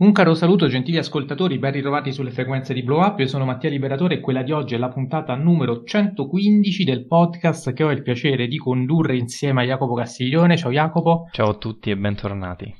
[0.00, 3.68] Un caro saluto gentili ascoltatori, ben ritrovati sulle frequenze di Blow Up, io sono Mattia
[3.68, 8.00] Liberatore e quella di oggi è la puntata numero 115 del podcast che ho il
[8.00, 10.56] piacere di condurre insieme a Jacopo Castiglione.
[10.56, 11.28] Ciao Jacopo.
[11.32, 12.74] Ciao a tutti e bentornati.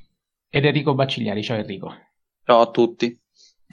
[0.48, 1.92] Ed Enrico Baccigliari, ciao Enrico.
[2.42, 3.14] Ciao a tutti.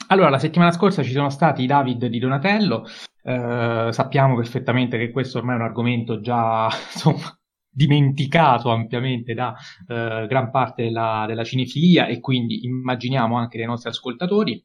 [0.08, 2.86] Allora, la settimana scorsa ci sono stati i David di Donatello,
[3.24, 7.40] eh, sappiamo perfettamente che questo ormai è un argomento già, insomma,
[7.70, 9.56] dimenticato ampiamente da
[9.88, 14.64] eh, gran parte della, della cinefilia e quindi immaginiamo anche dei nostri ascoltatori.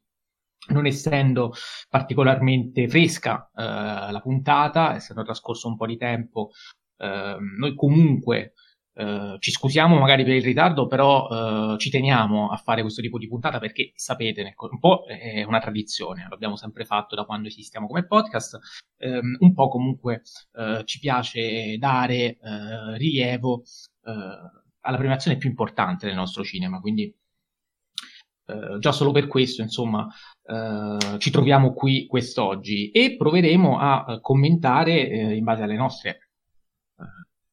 [0.68, 1.52] Non essendo
[1.88, 6.50] particolarmente fresca eh, la puntata, essendo trascorso un po' di tempo,
[6.98, 8.52] eh, noi comunque
[8.94, 13.16] Uh, ci scusiamo magari per il ritardo, però uh, ci teniamo a fare questo tipo
[13.16, 17.86] di puntata perché sapete, un po' è una tradizione, l'abbiamo sempre fatto da quando esistiamo
[17.86, 18.58] come podcast,
[18.98, 20.20] um, un po' comunque
[20.52, 22.36] uh, ci piace dare
[22.98, 23.62] rilievo
[24.02, 27.16] alla premiazione più importante del nostro cinema, quindi
[28.78, 30.06] già solo per questo, insomma,
[31.16, 36.32] ci troviamo qui quest'oggi e proveremo a commentare in base alle nostre,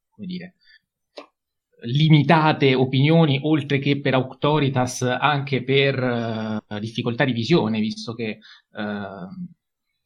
[0.09, 0.55] come dire,
[1.81, 8.39] limitate opinioni, oltre che per auctoritas, anche per uh, difficoltà di visione, visto che
[8.71, 9.27] uh,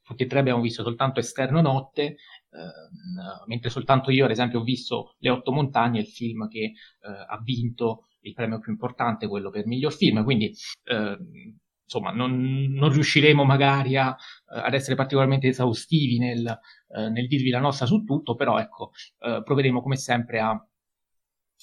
[0.02, 2.18] tutti e tre abbiamo visto soltanto Esterno Notte,
[2.50, 7.42] uh, mentre soltanto io, ad esempio, ho visto Le Otto Montagne, il film che ha
[7.44, 10.24] vinto il premio più importante, quello per miglior film.
[10.24, 10.54] Quindi,
[11.84, 14.16] insomma, non, non, riusciremo magari a,
[14.46, 16.58] ad essere particolarmente esaustivi nel,
[17.12, 20.66] nel, dirvi la nostra su tutto, però ecco, proveremo come sempre a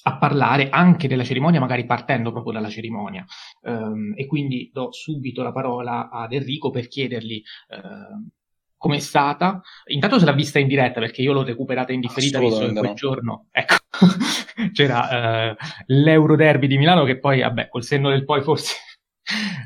[0.03, 3.25] a parlare anche della cerimonia, magari partendo proprio dalla cerimonia.
[3.61, 8.29] Um, e quindi do subito la parola ad Enrico per chiedergli uh,
[8.77, 9.61] com'è stata.
[9.87, 12.89] Intanto se l'ha vista in diretta, perché io l'ho recuperata in differita, visto in quel
[12.89, 12.93] no.
[12.93, 13.75] giorno ecco,
[14.73, 15.55] c'era uh,
[15.87, 18.75] l'Euro Derby di Milano, che poi, vabbè, col senno del poi forse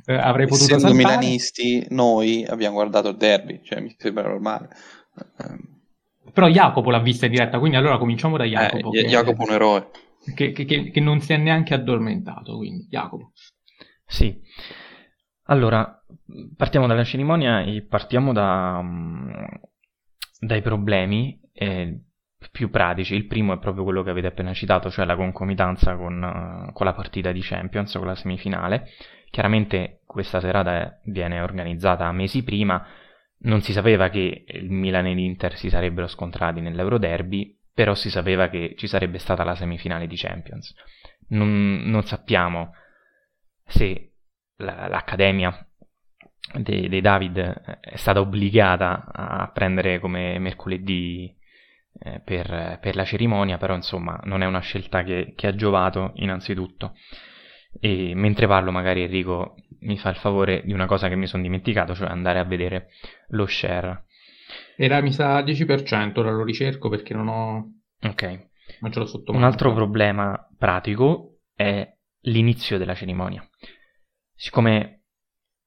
[0.08, 1.18] uh, avrei potuto Essendo saltare.
[1.18, 4.68] milanisti, noi abbiamo guardato il derby, cioè mi sembra normale.
[6.34, 8.92] Però Jacopo l'ha vista in diretta, quindi allora cominciamo da Jacopo.
[8.92, 9.90] Eh, Jacopo è un eroe
[10.34, 13.32] che, che, che, non si è neanche addormentato, quindi Jacopo.
[14.06, 14.40] Sì,
[15.44, 16.04] allora
[16.56, 18.84] partiamo dalla cerimonia e partiamo da,
[20.40, 22.02] dai problemi eh,
[22.52, 23.16] più pratici.
[23.16, 26.94] Il primo è proprio quello che avete appena citato, cioè la concomitanza con, con la
[26.94, 28.88] partita di Champions, con la semifinale.
[29.30, 32.86] Chiaramente questa serata viene organizzata mesi prima,
[33.40, 38.10] non si sapeva che il Milan e l'Inter si sarebbero scontrati nell'Euro Derby, però si
[38.10, 40.74] sapeva che ci sarebbe stata la semifinale di Champions.
[41.28, 42.74] Non, non sappiamo
[43.66, 44.14] se
[44.58, 45.68] la, l'Accademia
[46.54, 47.38] dei, dei, David
[47.82, 51.36] è stata obbligata a prendere come mercoledì
[52.00, 56.12] eh, per, per, la cerimonia, però insomma non è una scelta che, che, ha giovato
[56.16, 56.96] innanzitutto.
[57.78, 61.44] E mentre parlo magari Enrico mi fa il favore di una cosa che mi sono
[61.44, 62.88] dimenticato, cioè andare a vedere
[63.30, 64.05] lo share
[64.78, 67.74] era, mi sa, 10%, ora lo ricerco perché non ho...
[68.02, 68.50] Ok.
[68.80, 71.88] Non ce l'ho sotto Un altro problema pratico è
[72.22, 73.48] l'inizio della cerimonia.
[74.34, 75.04] Siccome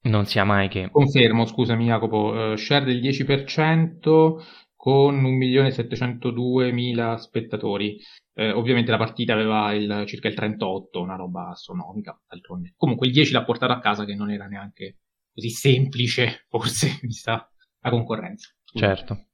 [0.03, 0.89] non sia mai che...
[0.91, 7.99] Confermo, scusami Jacopo, uh, share del 10% con 1.702.000 spettatori.
[8.35, 12.75] Eh, ovviamente la partita aveva il, circa il 38, una roba astronomica, d'altronde.
[12.77, 14.99] Comunque il 10 l'ha portato a casa che non era neanche
[15.33, 18.53] così semplice, forse, vista la concorrenza.
[18.75, 19.27] Certo.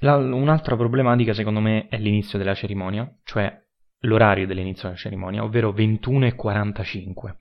[0.00, 3.52] La, un'altra problematica secondo me è l'inizio della cerimonia, cioè
[4.00, 7.36] l'orario dell'inizio della cerimonia, ovvero 21.45,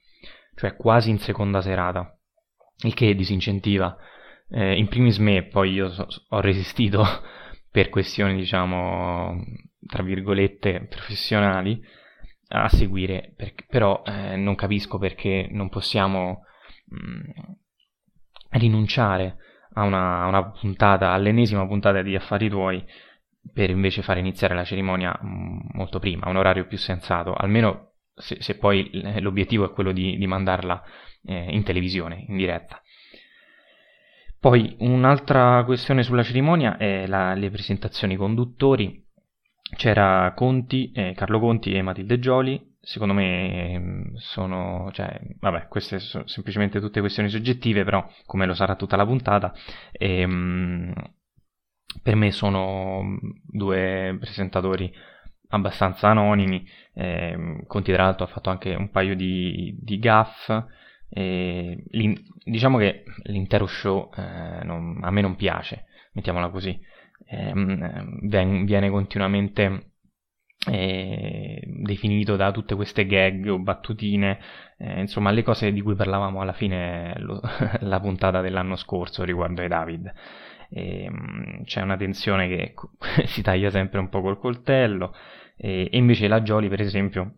[0.55, 2.17] cioè quasi in seconda serata,
[2.83, 3.95] il che disincentiva
[4.49, 7.03] eh, in primis me, poi io so, ho resistito
[7.69, 9.43] per questioni diciamo
[9.85, 11.79] tra virgolette professionali
[12.49, 16.43] a seguire, per, però eh, non capisco perché non possiamo
[16.85, 17.31] mh, mm,
[18.51, 19.37] rinunciare
[19.77, 22.83] a una, una puntata, all'ennesima puntata di Affari Tuoi,
[23.53, 27.91] per invece fare iniziare la cerimonia mm, molto prima, a un orario più sensato, almeno
[28.13, 28.89] se, se poi
[29.19, 30.83] l'obiettivo è quello di, di mandarla
[31.25, 32.81] eh, in televisione, in diretta.
[34.39, 39.03] Poi un'altra questione sulla cerimonia è la, le presentazioni conduttori.
[39.75, 45.99] C'era Conti, eh, Carlo Conti e Matilde Gioli, secondo me ehm, sono, cioè, vabbè, queste
[45.99, 49.53] sono semplicemente tutte questioni soggettive, però come lo sarà tutta la puntata,
[49.91, 50.93] ehm,
[52.01, 54.89] per me sono due presentatori
[55.49, 60.49] abbastanza anonimi, eh, Conti tra l'altro ha fatto anche un paio di, di gaff,
[61.09, 61.83] eh,
[62.45, 66.79] diciamo che l'intero show eh, non, a me non piace, mettiamola così,
[67.25, 69.91] ehm, viene continuamente
[70.65, 74.39] eh, definito da tutte queste gag o battutine,
[74.77, 77.41] eh, insomma le cose di cui parlavamo alla fine lo,
[77.81, 80.13] la puntata dell'anno scorso riguardo ai David.
[80.69, 82.73] E, ehm, c'è una tensione che
[83.25, 85.13] si taglia sempre un po' col coltello
[85.55, 87.35] e, e invece la Jolly per esempio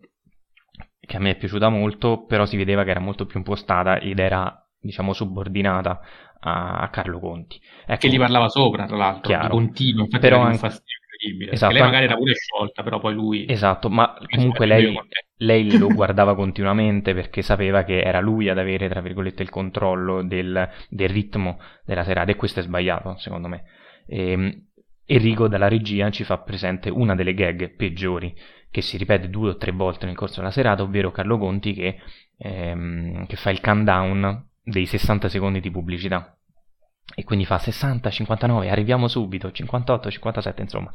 [1.00, 4.18] che a me è piaciuta molto però si vedeva che era molto più impostata ed
[4.18, 6.00] era diciamo subordinata
[6.40, 7.60] a, Carlo Conti.
[7.86, 10.82] Ecco, che gli parlava sopra tra l'altro chiaro, continuo però anche,
[11.20, 11.52] incredibile.
[11.52, 11.72] Esatto.
[11.72, 13.44] Lei magari era pure sciolta, però poi lui...
[13.48, 14.98] Esatto, ma comunque lei,
[15.36, 20.22] lei lo guardava continuamente perché sapeva che era lui ad avere, tra virgolette, il controllo
[20.22, 23.64] del, del ritmo della serata e questo è sbagliato, secondo me.
[24.06, 24.64] E, ehm,
[25.10, 28.32] Enrico dalla regia ci fa presente una delle gag peggiori
[28.70, 31.98] che si ripete due o tre volte nel corso della serata, ovvero Carlo Conti che,
[32.38, 36.38] ehm, che fa il countdown dei 60 secondi di pubblicità
[37.14, 40.90] e quindi fa 60, 59, arriviamo subito, 58, 57, insomma.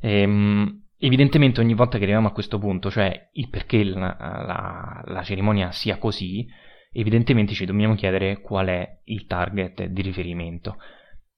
[0.00, 5.22] Ehm, evidentemente ogni volta che arriviamo a questo punto, cioè il perché la, la, la,
[5.22, 6.46] cerimonia sia così,
[6.92, 10.76] evidentemente ci dobbiamo chiedere qual è il target di riferimento.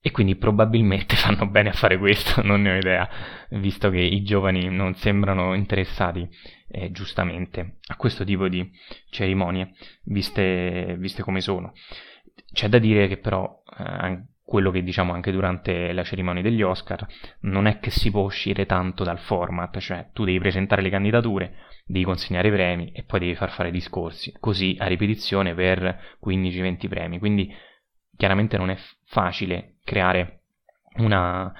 [0.02, 3.08] E quindi probabilmente fanno bene a fare questo, non ne ho idea,
[3.50, 6.26] visto che i giovani non sembrano interessati
[6.68, 8.66] eh, giustamente a questo tipo di
[9.10, 9.74] cerimonie,
[10.04, 11.74] viste, viste come sono.
[12.52, 17.06] C'è da dire che però eh, quello che diciamo anche durante la cerimonia degli Oscar
[17.42, 21.54] non è che si può uscire tanto dal format, cioè tu devi presentare le candidature,
[21.86, 26.88] devi consegnare i premi e poi devi far fare discorsi, così a ripetizione per 15-20
[26.88, 27.18] premi.
[27.20, 27.54] Quindi
[28.16, 30.40] chiaramente non è facile creare
[30.96, 31.52] una,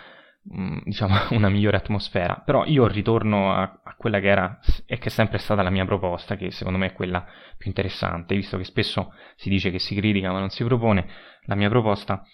[0.52, 2.42] mm, diciamo, una migliore atmosfera.
[2.44, 5.84] Però io ritorno a, a, quella che era e che è sempre stata la mia
[5.84, 7.22] proposta, che secondo me è quella
[7.58, 11.06] più interessante, visto che spesso si dice che si critica ma non si propone.
[11.42, 12.24] La mia proposta,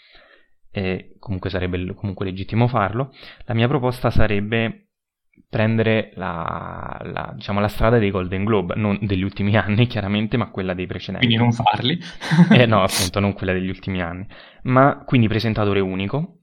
[0.70, 3.12] e comunque sarebbe comunque legittimo farlo,
[3.46, 4.90] la mia proposta sarebbe
[5.48, 10.50] prendere la, la, diciamo, la, strada dei Golden Globe, non degli ultimi anni chiaramente, ma
[10.50, 11.26] quella dei precedenti.
[11.26, 11.98] Quindi non farli?
[12.54, 14.24] eh, no, appunto, non quella degli ultimi anni.
[14.62, 16.42] Ma quindi presentatore unico,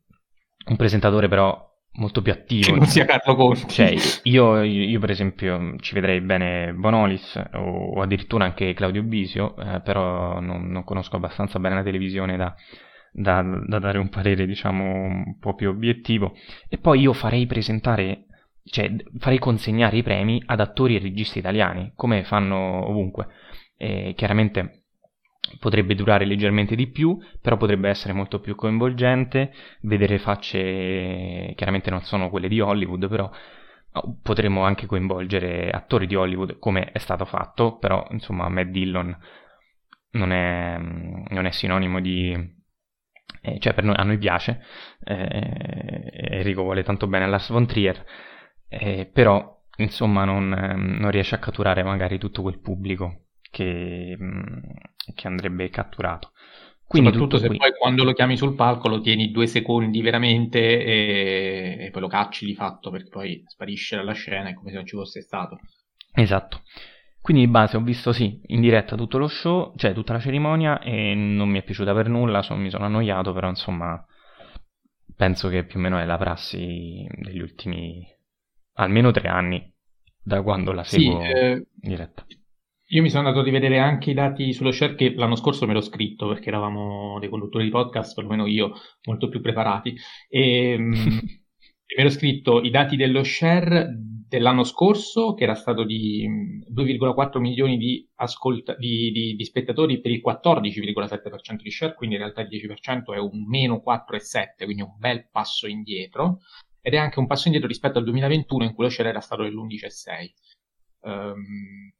[0.65, 2.65] un presentatore però molto più attivo.
[2.65, 3.67] Che non sia Carlo Conti.
[3.67, 3.93] Cioè,
[4.23, 9.81] io, io, per esempio ci vedrei bene Bonolis o, o addirittura anche Claudio Bisio, eh,
[9.81, 12.53] però non, non, conosco abbastanza bene la televisione da,
[13.11, 16.35] da, da, dare un parere, diciamo, un po' più obiettivo.
[16.67, 18.25] E poi io farei presentare,
[18.63, 23.27] cioè farei consegnare i premi ad attori e registi italiani, come fanno ovunque.
[23.77, 24.82] E chiaramente
[25.59, 32.01] potrebbe durare leggermente di più, però potrebbe essere molto più coinvolgente, vedere facce, chiaramente non
[32.01, 33.29] sono quelle di Hollywood, però
[34.21, 39.15] potremmo anche coinvolgere attori di Hollywood come è stato fatto, però insomma Matt Dillon
[40.11, 42.61] non è, non è sinonimo di...
[43.41, 44.61] Eh, cioè noi, a noi piace,
[45.03, 48.05] eh, Enrico vuole tanto bene Lars von Trier,
[48.69, 53.22] eh, però insomma non, non riesce a catturare magari tutto quel pubblico
[53.53, 54.17] che,
[55.13, 56.31] che andrebbe catturato.
[56.87, 57.57] Quindi Soprattutto se qui.
[57.57, 62.07] poi quando lo chiami sul palco lo tieni due secondi veramente e, e poi lo
[62.07, 65.59] cacci di fatto perché poi sparisce dalla scena, è come se non ci fosse stato.
[66.13, 66.63] Esatto.
[67.21, 70.79] Quindi di base ho visto sì, in diretta tutto lo show, cioè tutta la cerimonia
[70.79, 74.03] e non mi è piaciuta per nulla, son, mi sono annoiato, però insomma
[75.15, 78.05] penso che più o meno è la prassi degli ultimi
[78.73, 79.71] almeno tre anni
[80.21, 81.51] da quando la seguo sì, eh,
[81.81, 82.25] in diretta.
[82.93, 85.73] Io mi sono andato a rivedere anche i dati sullo share che l'anno scorso me
[85.73, 88.73] l'ho scritto perché eravamo dei conduttori di podcast, perlomeno io,
[89.05, 89.95] molto più preparati.
[90.29, 91.41] E mm, mi
[91.87, 93.89] ero scritto i dati dello share
[94.27, 96.29] dell'anno scorso, che era stato di
[96.71, 102.15] 2,4 mm, milioni di, ascolta- di, di, di spettatori per il 14,7% di share, quindi
[102.15, 106.41] in realtà il 10% è un meno 4,7, quindi un bel passo indietro.
[106.79, 109.41] Ed è anche un passo indietro rispetto al 2021 in cui lo share era stato
[109.41, 110.31] dell'11,6.
[111.05, 111.91] Um,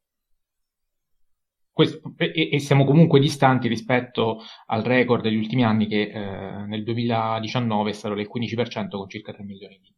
[1.74, 6.84] questo, e, e, siamo comunque distanti rispetto al record degli ultimi anni che eh, nel
[6.84, 9.92] 2019 è stato del 15% con circa 3 milioni di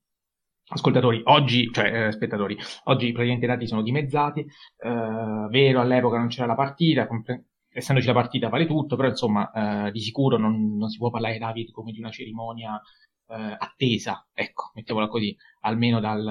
[0.69, 1.21] ascoltatori.
[1.25, 4.41] Oggi, cioè eh, spettatori, oggi praticamente i dati sono dimezzati.
[4.41, 9.87] Eh, vero, all'epoca non c'era la partita, compre- essendoci la partita vale tutto, però insomma
[9.87, 12.81] eh, di sicuro non, non, si può parlare David come di una cerimonia
[13.29, 16.25] eh, attesa, ecco, mettiamola così, almeno dal,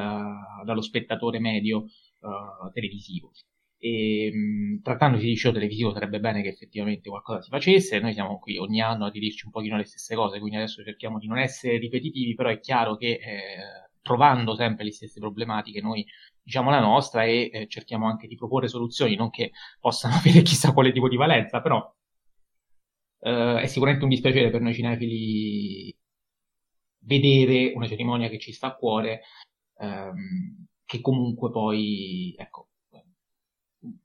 [0.64, 3.30] dallo spettatore medio eh, televisivo.
[3.86, 8.40] E, mh, trattandosi di show televisivo sarebbe bene che effettivamente qualcosa si facesse, noi siamo
[8.40, 11.38] qui ogni anno a dirci un pochino le stesse cose, quindi adesso cerchiamo di non
[11.38, 13.20] essere ripetitivi, però è chiaro che eh,
[14.02, 16.06] trovando sempre le stesse problematiche noi
[16.42, 20.74] diciamo la nostra e eh, cerchiamo anche di proporre soluzioni, non che possano avere chissà
[20.74, 21.94] quale tipo di valenza, però
[23.22, 25.96] eh, è sicuramente un dispiacere per noi cinefili
[27.00, 29.22] vedere una cerimonia che ci sta a cuore
[29.80, 32.70] ehm, che comunque poi, ecco,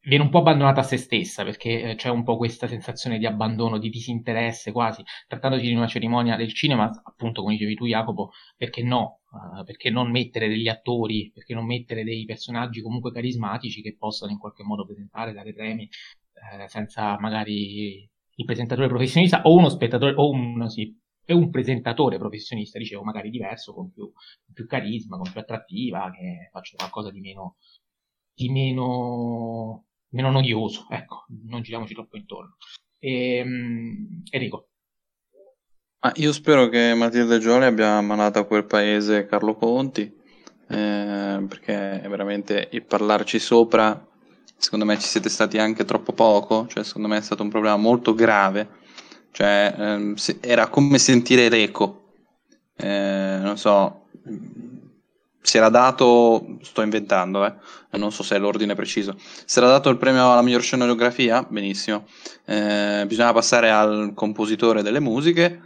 [0.00, 3.26] viene un po' abbandonata a se stessa perché eh, c'è un po' questa sensazione di
[3.26, 8.30] abbandono, di disinteresse quasi, trattandosi di una cerimonia del cinema, appunto come dicevi tu Jacopo,
[8.56, 9.20] perché no?
[9.30, 14.32] Uh, perché non mettere degli attori, perché non mettere dei personaggi comunque carismatici che possano
[14.32, 20.14] in qualche modo presentare, dare premi, eh, senza magari il presentatore professionista o uno spettatore
[20.16, 20.96] o un, sì,
[21.26, 24.10] un presentatore professionista, dicevo, magari diverso, con più,
[24.52, 27.56] più carisma, con più attrattiva, che faccia qualcosa di meno
[28.40, 32.56] di meno, meno noioso, ecco, non giriamoci troppo intorno.
[32.98, 34.68] E, ehm, Enrico.
[36.02, 40.02] Ah, io spero che Matilde Gioli abbia mandato a quel paese Carlo Conti,
[40.68, 44.08] eh, perché veramente il parlarci sopra,
[44.56, 47.76] secondo me ci siete stati anche troppo poco, cioè secondo me è stato un problema
[47.76, 48.78] molto grave,
[49.32, 52.14] cioè ehm, era come sentire l'eco,
[52.76, 54.06] eh, non so,
[55.42, 57.54] si era dato, sto inventando, eh,
[57.98, 62.06] non so se è l'ordine preciso, si era dato il premio alla miglior scenografia, benissimo,
[62.44, 65.60] eh, bisognava passare al compositore delle musiche,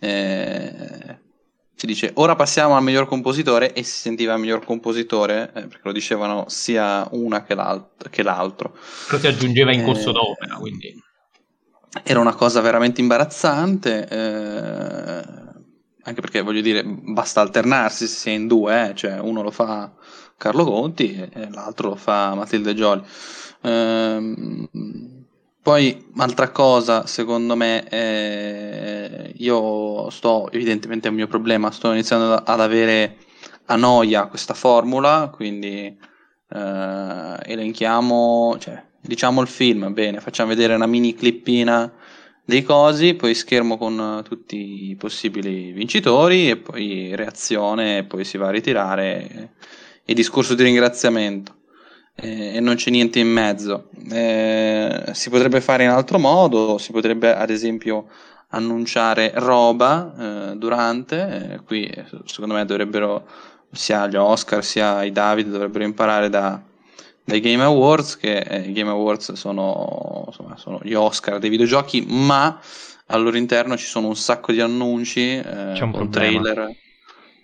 [0.00, 1.26] eh,
[1.74, 5.82] si dice ora passiamo al miglior compositore e si sentiva il miglior compositore, eh, perché
[5.84, 8.76] lo dicevano sia una che, l'alt- che l'altro.
[9.06, 11.06] Però si aggiungeva in corso eh, d'opera, quindi...
[12.02, 15.47] Era una cosa veramente imbarazzante eh,
[16.08, 18.94] anche perché voglio dire, basta alternarsi se si è in due, eh?
[18.94, 19.92] cioè uno lo fa
[20.36, 23.02] Carlo Conti e l'altro lo fa Matilde Gioli.
[23.62, 24.68] Ehm,
[25.62, 32.34] poi, altra cosa, secondo me, eh, io sto, evidentemente è un mio problema, sto iniziando
[32.34, 33.18] ad avere
[33.66, 35.94] a noia questa formula, quindi
[36.50, 41.92] eh, elenchiamo, cioè, diciamo il film, bene, facciamo vedere una mini clippina
[42.48, 48.38] dei cosi, poi schermo con tutti i possibili vincitori e poi reazione e poi si
[48.38, 49.50] va a ritirare
[50.02, 51.56] e discorso di ringraziamento
[52.14, 53.90] e, e non c'è niente in mezzo.
[54.10, 58.06] Eh, si potrebbe fare in altro modo, si potrebbe ad esempio
[58.48, 60.14] annunciare roba
[60.52, 61.86] eh, durante, eh, qui
[62.24, 63.28] secondo me dovrebbero
[63.70, 66.62] sia gli Oscar sia i David dovrebbero imparare da
[67.28, 72.06] dai Game Awards, che eh, i Game Awards sono, insomma, sono, gli Oscar dei videogiochi,
[72.08, 72.58] ma
[73.08, 76.74] al loro interno ci sono un sacco di annunci, eh, C'è un con trailer.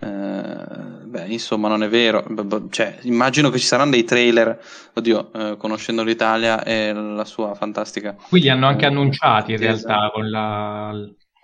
[0.00, 0.06] Eh,
[1.04, 2.24] beh, insomma, non è vero.
[2.70, 4.58] Cioè, immagino che ci saranno dei trailer.
[4.94, 8.16] Oddio, eh, conoscendo l'Italia e la sua fantastica.
[8.28, 10.94] Qui li hanno anche eh, annunciati in realtà con la,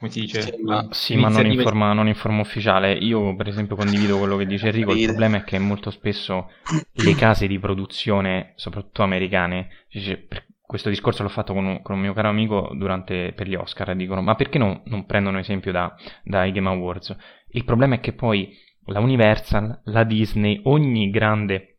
[0.00, 0.40] come si dice?
[0.40, 2.94] Sì, ma, sì, ma non, in forma, non in forma ufficiale.
[2.94, 4.94] Io, per esempio, condivido quello che dice Enrico.
[4.94, 6.50] Il problema è che molto spesso
[6.90, 10.26] le case di produzione, soprattutto americane, cioè,
[10.62, 13.94] questo discorso l'ho fatto con un, con un, mio caro amico durante, per gli Oscar,
[13.94, 17.14] dicono ma perché no, non prendono esempio da, dai Game Awards?
[17.50, 21.69] Il problema è che poi la Universal, la Disney, ogni grande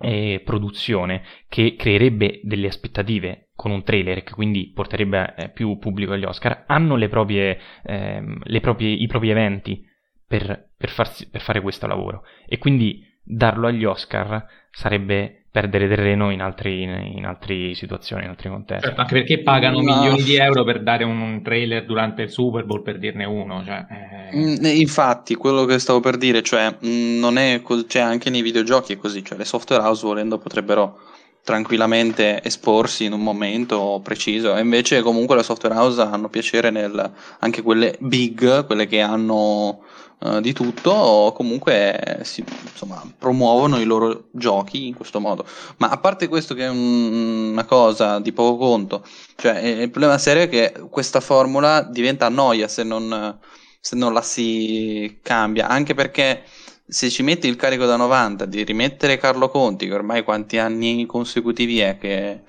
[0.00, 6.12] eh, produzione che creerebbe delle aspettative con un trailer che quindi porterebbe eh, più pubblico
[6.12, 9.84] agli Oscar, hanno le proprie, ehm, le proprie, i propri eventi
[10.26, 12.22] per, per, farsi, per, fare questo lavoro.
[12.46, 18.30] E quindi darlo agli Oscar sarebbe perdere terreno in, altri, in, in altre situazioni, in
[18.30, 18.84] altri contesti.
[18.84, 19.94] Certo, anche perché pagano no.
[19.94, 23.64] milioni di euro per dare un trailer durante il Super Bowl, per dirne uno.
[23.64, 23.86] Cioè,
[24.30, 24.36] eh...
[24.36, 28.42] Mm, infatti, quello che stavo per dire, cioè, mm, non è co- cioè, anche nei
[28.42, 30.98] videogiochi è così, cioè le software house volendo potrebbero
[31.42, 37.10] tranquillamente esporsi in un momento preciso e invece comunque le software house hanno piacere nel
[37.38, 39.80] anche quelle big, quelle che hanno
[40.20, 45.44] uh, di tutto, comunque si, insomma, promuovono i loro giochi in questo modo.
[45.78, 49.04] Ma a parte questo che è un, una cosa di poco conto,
[49.36, 53.38] cioè il problema serio è che questa formula diventa noia se non,
[53.80, 56.44] se non la si cambia, anche perché
[56.88, 61.04] se ci metti il carico da 90 di rimettere Carlo Conti, che ormai quanti anni
[61.06, 62.42] consecutivi è che,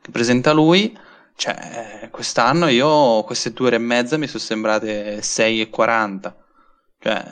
[0.00, 0.96] che presenta lui,
[1.36, 6.41] cioè quest'anno io queste due ore e mezza mi sono sembrate 6,40.
[7.02, 7.24] Cioè,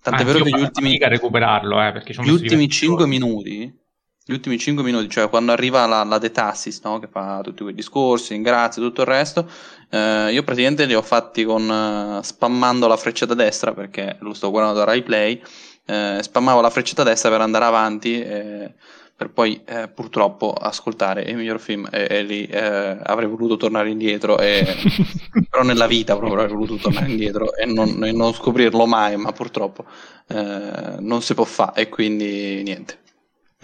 [0.00, 3.80] tant'è vero che gli ultimi, a recuperarlo, eh, gli ultimi 5 minuti
[4.24, 7.00] gli ultimi 5 minuti, cioè quando arriva la, la De Tassis, no?
[7.00, 9.50] che fa tutti quei discorsi, ringrazia tutto il resto,
[9.90, 14.32] eh, io praticamente li ho fatti con uh, spammando la freccia da destra perché lo
[14.32, 15.42] sto guardando da Rai Play,
[15.86, 18.74] eh, spammavo la freccia da destra per andare avanti eh,
[19.22, 23.90] per poi eh, purtroppo ascoltare il miglior film e, e lì eh, avrei voluto tornare
[23.90, 24.64] indietro e,
[25.48, 29.32] però nella vita proprio avrei voluto tornare indietro e non, e non scoprirlo mai ma
[29.32, 29.84] purtroppo
[30.32, 33.00] non si può fare e quindi niente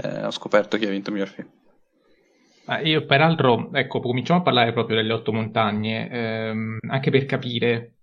[0.03, 1.49] eh, ho scoperto chi ha vinto il miglior film.
[2.67, 7.95] Ah, io peraltro, ecco, cominciamo a parlare proprio delle otto montagne, ehm, anche per capire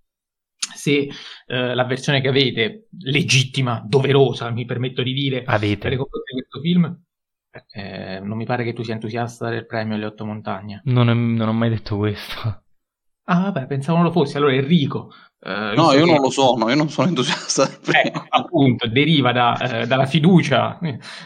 [0.76, 1.08] se
[1.46, 5.90] eh, la versione che avete, legittima, doverosa, mi permetto di dire, avete.
[5.90, 7.05] per questo film,
[7.72, 10.82] eh, non mi pare che tu sia entusiasta del premio alle otto montagne.
[10.86, 12.65] Non, è, non ho mai detto questo.
[13.26, 14.38] Ah, vabbè, pensavo non lo fossi.
[14.38, 15.12] Allora Enrico,
[15.46, 16.12] Uh, no, io che...
[16.12, 17.70] non lo sono, io non sono entusiasta.
[17.86, 20.80] Ecco, appunto, deriva da, eh, dalla fiducia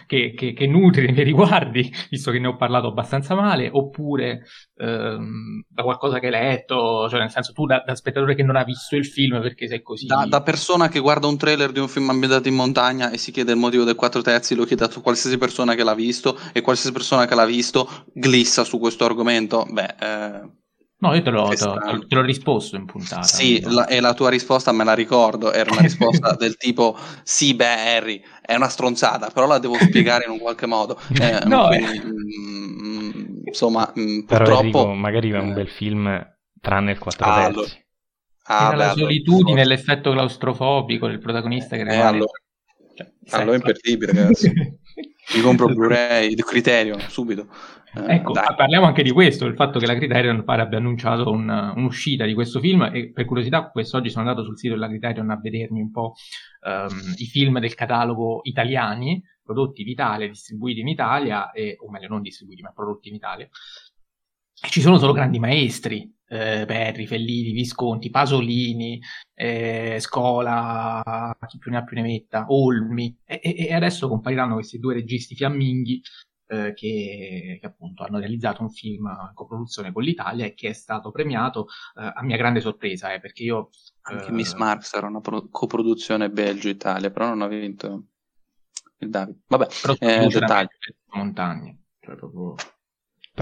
[0.06, 4.42] che, che, che, nutri nei miei riguardi, visto che ne ho parlato abbastanza male, oppure
[4.76, 8.58] ehm, da qualcosa che hai letto, cioè nel senso tu da, da, spettatore che non
[8.58, 10.06] ha visto il film perché sei così...
[10.06, 13.32] Da, da, persona che guarda un trailer di un film ambientato in montagna e si
[13.32, 16.60] chiede il motivo del 4 terzi, lo chiede a qualsiasi persona che l'ha visto e
[16.60, 19.96] qualsiasi persona che l'ha visto glissa su questo argomento, beh...
[19.98, 20.59] Eh
[21.02, 21.56] No, io te l'ho, te,
[22.08, 23.24] te l'ho, risposto in puntata.
[23.24, 27.54] Sì, la, e la tua risposta me la ricordo, era una risposta del tipo sì,
[27.54, 31.00] beh, Harry, è una stronzata, però la devo spiegare in un qualche modo.
[31.20, 32.06] Eh, no, quindi, eh.
[32.06, 34.60] mh, insomma, mh, purtroppo...
[34.60, 37.46] Enrico, magari è un bel film, tranne il 4 ah.
[37.46, 37.68] Allora.
[38.44, 39.76] Ah, beh, la solitudine, allora.
[39.76, 42.08] l'effetto claustrofobico del protagonista che eh, rimane...
[42.08, 42.32] Allora,
[42.96, 44.52] cioè, allora è imperdibile, ragazzi.
[45.36, 47.48] Mi compro Blu-ray, Criterion, subito.
[47.96, 48.54] Eh, ecco, dai.
[48.56, 52.34] parliamo anche di questo, il fatto che la Criterion pare abbia annunciato un, un'uscita di
[52.34, 55.92] questo film e per curiosità quest'oggi sono andato sul sito della Criterion a vedermi un
[55.92, 56.14] po'
[56.66, 62.08] um, i film del catalogo italiani, prodotti in Italia, distribuiti in Italia, e, o meglio
[62.10, 63.48] non distribuiti ma prodotti in Italia.
[64.62, 69.02] Ci sono solo grandi maestri, eh, Perri, Fellini, Visconti, Pasolini,
[69.34, 74.80] eh, Scola, chi più ne ha più ne metta, Olmi, e, e adesso compariranno questi
[74.80, 76.02] due registi fiamminghi
[76.48, 80.74] eh, che, che, appunto hanno realizzato un film in coproduzione con l'Italia e che è
[80.74, 83.70] stato premiato eh, a mia grande sorpresa, eh, perché io...
[84.02, 88.06] Anche Miss Marx era una pro- coproduzione Belgio-Italia, però non ha vinto
[88.98, 89.42] il David.
[89.48, 89.68] Vabbè,
[90.00, 90.68] eh, dettagli.
[91.14, 92.56] Montagne, cioè proprio...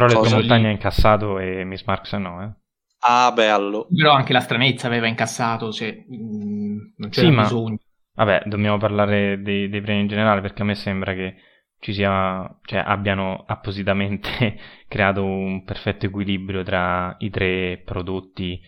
[0.05, 2.49] Però le montagne ha incassato e Miss Marx no, eh?
[2.99, 3.87] Ah, bello.
[3.95, 7.77] Però anche la stranezza aveva incassato, cioè, mh, mm, non c'era sì, bisogno.
[8.13, 11.35] Ma, vabbè, dobbiamo parlare dei, dei premi in generale perché a me sembra che
[11.79, 18.59] ci sia, cioè, abbiano appositamente creato un perfetto equilibrio tra i tre prodotti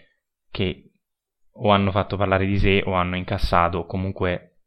[0.50, 0.91] che
[1.62, 4.62] o hanno fatto parlare di sé o hanno incassato o comunque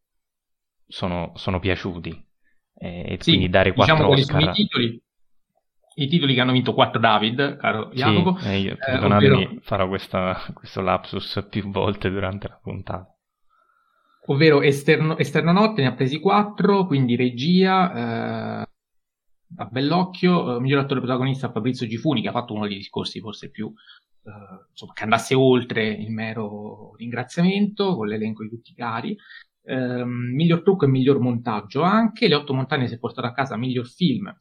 [0.86, 2.30] sono, sono piaciuti.
[2.74, 4.42] E, sì, quindi dare quattro diciamo Oscar...
[4.42, 5.02] i titoli.
[5.94, 8.38] I titoli che hanno vinto 4 David, caro Jacopo.
[8.38, 9.60] Sì, io, perdonatemi, eh, ovvero...
[9.62, 13.12] farò questa, questo lapsus più volte durante la puntata
[14.26, 18.66] ovvero esterno, esterno notte ne ha presi 4, quindi regia, eh,
[19.56, 23.50] a bell'occhio, eh, miglior attore protagonista Fabrizio Gifuni che ha fatto uno dei discorsi forse
[23.50, 23.72] più,
[24.24, 29.16] eh, insomma, che andasse oltre il mero ringraziamento con l'elenco di tutti i cari.
[29.64, 33.56] Eh, miglior trucco e miglior montaggio anche, Le otto montagne si è portato a casa
[33.56, 34.34] miglior film.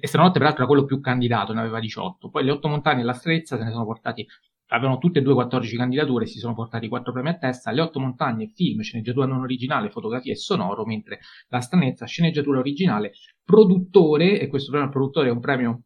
[0.00, 2.30] Esterno notte peraltro era quello più candidato, ne aveva 18.
[2.30, 4.26] Poi Le otto montagne e La strezza se ne sono portati
[4.68, 8.00] avevano tutte e due 14 candidature, si sono portati 4 premi a testa, Le otto
[8.00, 13.12] montagne, film, sceneggiatura non originale, fotografia e sonoro, mentre La stranezza, sceneggiatura originale,
[13.44, 15.82] produttore, e questo premio al produttore è un premio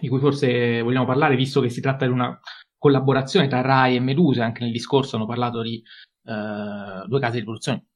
[0.00, 2.38] di cui forse vogliamo parlare, visto che si tratta di una
[2.78, 5.82] collaborazione tra Rai e Medusa, anche nel discorso hanno parlato di
[6.24, 7.86] uh, due case di produzione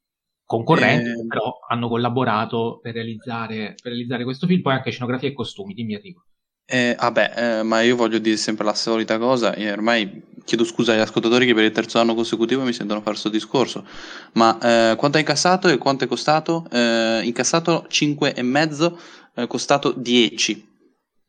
[0.47, 1.27] concorrenti, eh...
[1.27, 5.93] però hanno collaborato per realizzare, per realizzare questo film, poi anche scenografia e costumi, dimmi
[5.93, 6.23] Enrico.
[6.65, 10.93] Eh, vabbè, eh, ma io voglio dire sempre la solita cosa, e ormai chiedo scusa
[10.93, 13.85] agli ascoltatori che per il terzo anno consecutivo mi sentono fare questo discorso,
[14.33, 14.57] ma
[14.91, 16.65] eh, quanto ha incassato e quanto è costato?
[16.71, 18.97] Eh, incassato 5,5,
[19.35, 20.67] eh, costato 10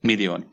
[0.00, 0.48] milioni.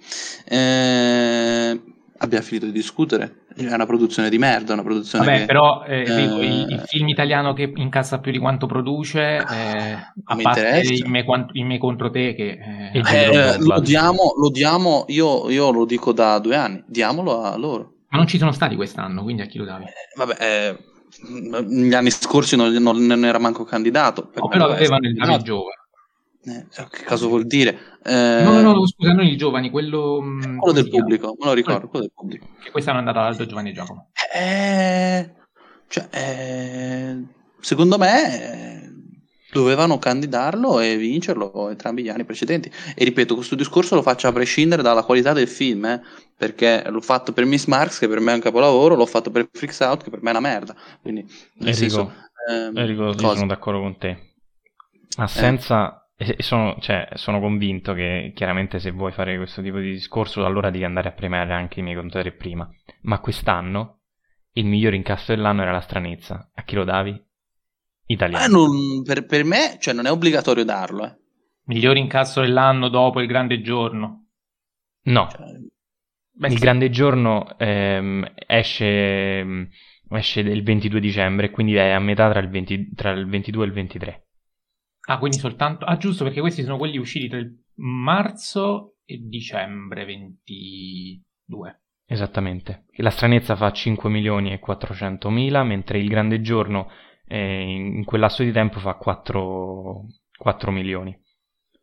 [0.45, 1.81] Eh,
[2.25, 6.03] abbiamo finito di discutere è una produzione di merda, una produzione Vabbè, che, però eh,
[6.03, 11.07] dico, il, il, film italiano che incassa più di quanto produce, eh, a parte il
[11.07, 12.57] me, il me, contro te che
[12.91, 17.55] eh, eh lo, diamo, lo diamo, io, io, lo dico da due anni, diamolo a
[17.55, 17.93] loro.
[18.09, 19.85] Ma non ci sono stati quest'anno, quindi a chi lo davi?
[19.85, 20.77] Eh, vabbè, eh,
[21.67, 24.27] negli anni scorsi non, non, non era manco candidato.
[24.27, 25.84] Per no, però avevano il giovane.
[26.47, 27.97] Eh, che cosa vuol dire?
[28.03, 30.21] Eh, no, no, no, scusa, non i giovani, quello...
[30.21, 32.47] Mm, quello del pubblico, me lo ricordo, quello del pubblico.
[32.61, 34.09] Che quest'anno è andato all'Alto Giovanni Giacomo.
[34.33, 35.31] Eh,
[35.87, 37.23] cioè, eh,
[37.59, 38.93] secondo me eh,
[39.51, 42.71] dovevano candidarlo e vincerlo entrambi gli anni precedenti.
[42.93, 46.01] E ripeto, questo discorso lo faccio a prescindere dalla qualità del film, eh,
[46.37, 49.47] perché l'ho fatto per Miss Marx, che per me è un capolavoro, l'ho fatto per
[49.51, 50.75] Freaks Out, che per me è una merda.
[51.01, 52.13] Quindi, nel Enrico, senso,
[52.49, 54.33] ehm, Enrico io sono d'accordo con te.
[55.17, 59.91] Ma senza e sono, cioè, sono, convinto che chiaramente se vuoi fare questo tipo di
[59.91, 62.69] discorso allora devi andare a premiare anche i miei contatori prima.
[63.01, 63.99] Ma quest'anno
[64.53, 66.51] il miglior incasso dell'anno era la stranezza.
[66.53, 67.21] A chi lo davi?
[68.07, 68.47] Italiano.
[68.47, 71.05] Non, per, per, me cioè, non è obbligatorio darlo.
[71.05, 71.17] Eh.
[71.65, 74.27] Miglior incasso dell'anno dopo il grande giorno?
[75.03, 75.27] No.
[75.29, 75.43] Cioè,
[76.37, 76.59] Beh, il sì.
[76.59, 79.69] grande giorno ehm, esce ehm,
[80.11, 83.67] esce il 22 dicembre, quindi è a metà tra il, 20, tra il 22 e
[83.67, 84.24] il 23.
[85.07, 85.85] Ah, quindi soltanto...
[85.85, 91.81] Ah, giusto, perché questi sono quelli usciti tra il marzo e dicembre 22.
[92.07, 92.85] Esattamente.
[92.97, 96.89] La stranezza fa 5 milioni e 400 mila, mentre il grande giorno
[97.27, 100.05] eh, in quel lasso di tempo fa 4,
[100.37, 101.17] 4 milioni.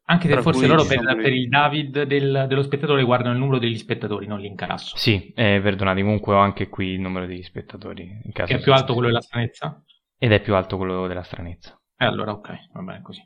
[0.05, 3.79] Anche se forse loro per, per, il David del, dello spettatore guardano il numero degli
[3.79, 4.97] spettatori, non l'incarasso.
[4.97, 8.21] Sì, eh, perdonate, comunque ho anche qui il numero degli spettatori.
[8.33, 9.83] che è più alto quello della stranezza?
[10.19, 11.81] Ed è più alto quello della stranezza.
[12.03, 13.25] Eh, allora ok, va bene così.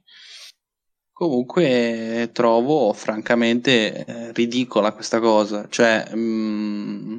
[1.11, 7.17] Comunque trovo francamente eh, ridicola questa cosa, cioè mh, mm,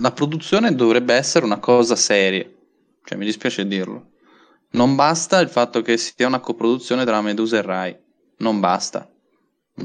[0.00, 2.48] la produzione dovrebbe essere una cosa seria,
[3.04, 4.12] cioè mi dispiace dirlo.
[4.70, 7.98] Non basta il fatto che sia una coproduzione tra Medusa e Rai,
[8.38, 9.09] non basta.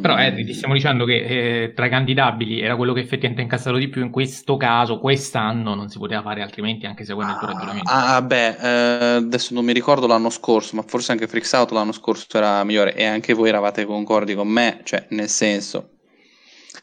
[0.01, 3.43] Però Eddie, ti stiamo dicendo che eh, tra i candidabili era quello che effettivamente ha
[3.43, 4.01] incassato di più.
[4.01, 7.89] In questo caso, quest'anno non si poteva fare altrimenti anche seguendo il tuo ragionamento.
[7.89, 11.91] Ah, beh, eh, adesso non mi ricordo l'anno scorso, ma forse anche Freaks Out l'anno
[11.91, 15.89] scorso era migliore e anche voi eravate concordi con me, cioè nel senso,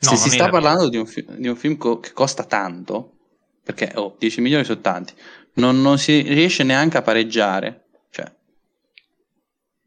[0.01, 3.17] no, se si sta parlando di un, fi- di un, film co- che costa tanto,
[3.63, 5.13] perché oh, 10 milioni sono tanti,
[5.55, 8.33] non, non si riesce neanche a pareggiare, cioè,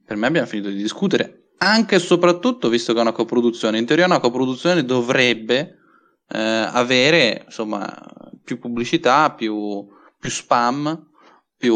[0.06, 3.78] per me abbiamo finito di discutere anche e soprattutto visto che è una coproduzione.
[3.78, 5.80] In teoria una coproduzione dovrebbe
[6.28, 7.92] eh, avere insomma
[8.44, 9.88] più pubblicità, più,
[10.20, 11.10] più spam,
[11.58, 11.76] più,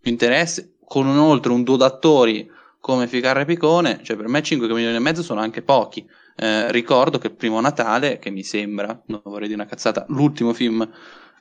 [0.00, 4.68] più, interesse, con inoltre un duo d'attori come Ficarra e Picone, cioè per me 5
[4.68, 6.06] milioni e mezzo sono anche pochi.
[6.36, 10.88] Eh, ricordo che primo Natale, che mi sembra, non vorrei dire una cazzata, l'ultimo film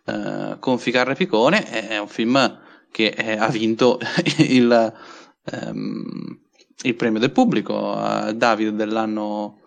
[0.06, 2.60] eh, con Ficarra e Picone è un film
[2.92, 4.00] che eh, ha vinto
[4.40, 4.94] il...
[5.52, 6.40] Um,
[6.84, 9.60] il premio del pubblico a David dell'anno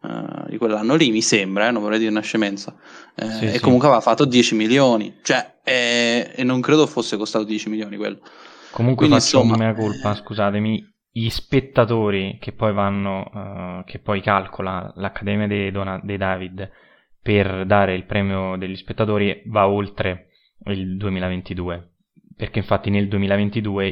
[0.00, 2.74] uh, di quell'anno lì, mi sembra, eh, non vorrei dire una scemenza,
[3.14, 3.60] eh, sì, e sì.
[3.60, 8.18] comunque aveva fatto 10 milioni, cioè, eh, e non credo fosse costato 10 milioni quello.
[8.70, 9.56] Comunque Quindi, faccio insomma...
[9.56, 16.00] mea colpa, scusatemi, gli spettatori che poi vanno, uh, che poi calcola l'Accademia dei, Dona-
[16.02, 16.70] dei David
[17.22, 20.28] per dare il premio degli spettatori va oltre
[20.66, 21.90] il 2022
[22.36, 23.88] perché infatti nel 2022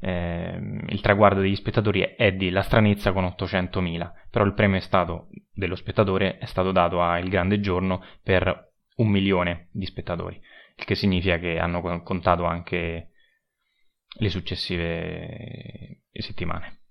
[0.00, 5.28] eh, il traguardo degli spettatori è di La Stranezza con 800.000, però il premio stato,
[5.52, 10.40] dello spettatore è stato dato a Il Grande Giorno per un milione di spettatori,
[10.76, 13.10] il che significa che hanno contato anche
[14.18, 16.85] le successive settimane.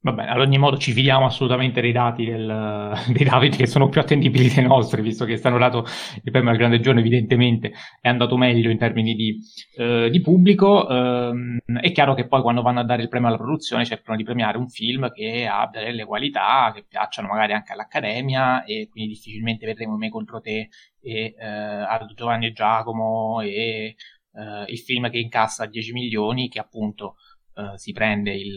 [0.00, 4.00] Vabbè, ad ogni modo ci fidiamo assolutamente dei dati del, dei David che sono più
[4.00, 5.84] attendibili dei nostri, visto che stanno dato
[6.22, 9.38] il premio al grande giorno, evidentemente è andato meglio in termini di,
[9.76, 10.88] eh, di pubblico.
[10.88, 14.22] Eh, è chiaro che poi quando vanno a dare il premio alla produzione cercano di
[14.22, 19.66] premiare un film che abbia delle qualità, che piacciono magari anche all'Accademia e quindi difficilmente
[19.66, 20.68] vedremo Me contro te
[21.00, 23.96] e eh, Aldo Giovanni e Giacomo e
[24.32, 27.16] eh, il film che incassa 10 milioni che appunto
[27.54, 28.56] eh, si prende il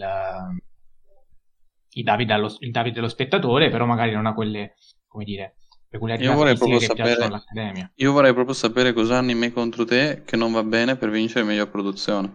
[1.93, 4.75] il Davide, allo, il Davide dello spettatore, però magari non ha quelle,
[5.07, 5.55] come dire,
[5.89, 10.23] peculiarità io vorrei proprio sapere, Io vorrei proprio sapere cosa hanno in me contro te
[10.25, 12.33] che non va bene per vincere miglior produzione.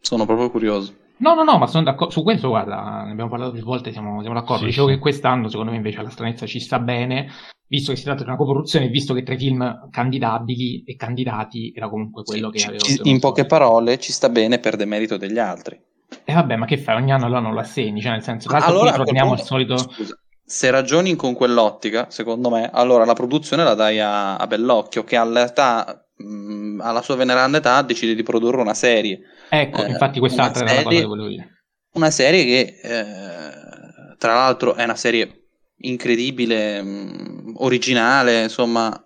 [0.00, 1.02] Sono proprio curioso.
[1.18, 2.12] No, no, no, ma sono d'accordo.
[2.12, 4.62] Su questo, guarda, ne abbiamo parlato più volte, siamo, siamo d'accordo.
[4.62, 4.94] Sì, Dicevo sì.
[4.94, 7.28] che quest'anno, secondo me, invece, la stranezza ci sta bene,
[7.66, 11.72] visto che si tratta di una coproduzione, visto che tra i film candidabili e candidati
[11.74, 12.84] era comunque quello sì, che aveva.
[13.04, 15.80] In poche parole, ci sta bene per demerito degli altri.
[16.24, 16.96] E eh vabbè, ma che fai?
[16.96, 19.76] Ogni anno allora non lo assegni, cioè nel senso, tra allora torniamo al solito...
[19.76, 25.02] Scusa, se ragioni con quell'ottica, secondo me, allora la produzione la dai a, a Bellocchio,
[25.02, 29.20] che all'età, mh, alla sua veneranda età, decide di produrre una serie.
[29.48, 31.64] Ecco, eh, infatti quest'altra serie, era la cosa che volevo dire.
[31.94, 35.46] Una serie che, eh, tra l'altro, è una serie
[35.78, 39.02] incredibile, mh, originale, insomma,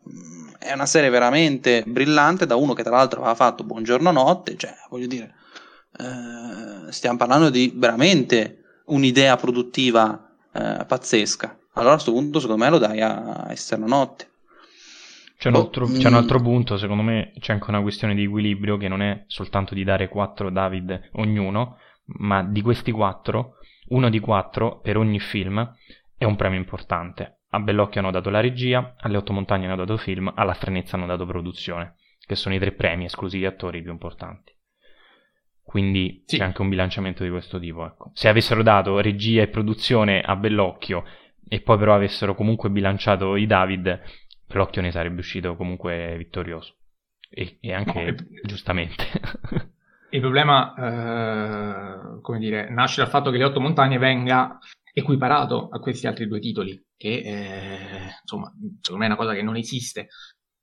[0.58, 4.74] è una serie veramente brillante da uno che tra l'altro aveva fatto Buongiorno Notte, cioè,
[4.90, 5.34] voglio dire
[5.98, 11.58] eh, stiamo parlando di veramente un'idea produttiva eh, pazzesca.
[11.74, 14.26] Allora a questo punto secondo me lo dai a Esterno Notte.
[15.38, 16.16] C'è un, oh, altro, c'è un, mm.
[16.16, 19.84] altro, punto, secondo me c'è anche una questione di equilibrio che non è soltanto di
[19.84, 21.76] dare 4 David ognuno,
[22.16, 23.54] ma di questi 4,
[23.90, 25.74] uno di 4 per ogni film
[26.16, 27.42] è un premio importante.
[27.50, 31.06] A Bellocchio hanno dato la regia, alle Otto Montagne hanno dato film, alla Stranezza hanno
[31.06, 31.94] dato produzione,
[32.26, 34.52] che sono i tre premi esclusivi attori più importanti.
[35.68, 36.38] Quindi sì.
[36.38, 37.84] c'è anche un bilanciamento di questo tipo.
[37.84, 38.10] Ecco.
[38.14, 41.04] Se avessero dato regia e produzione a Bellocchio
[41.46, 44.00] e poi però avessero comunque bilanciato i David,
[44.46, 46.76] Bellocchio ne sarebbe uscito comunque vittorioso.
[47.28, 49.04] E, e anche no, giustamente.
[50.08, 54.58] Il problema, eh, come dire, nasce dal fatto che le otto montagne venga
[54.94, 58.50] equiparato a questi altri due titoli, che eh, insomma,
[58.80, 60.08] secondo me è una cosa che non esiste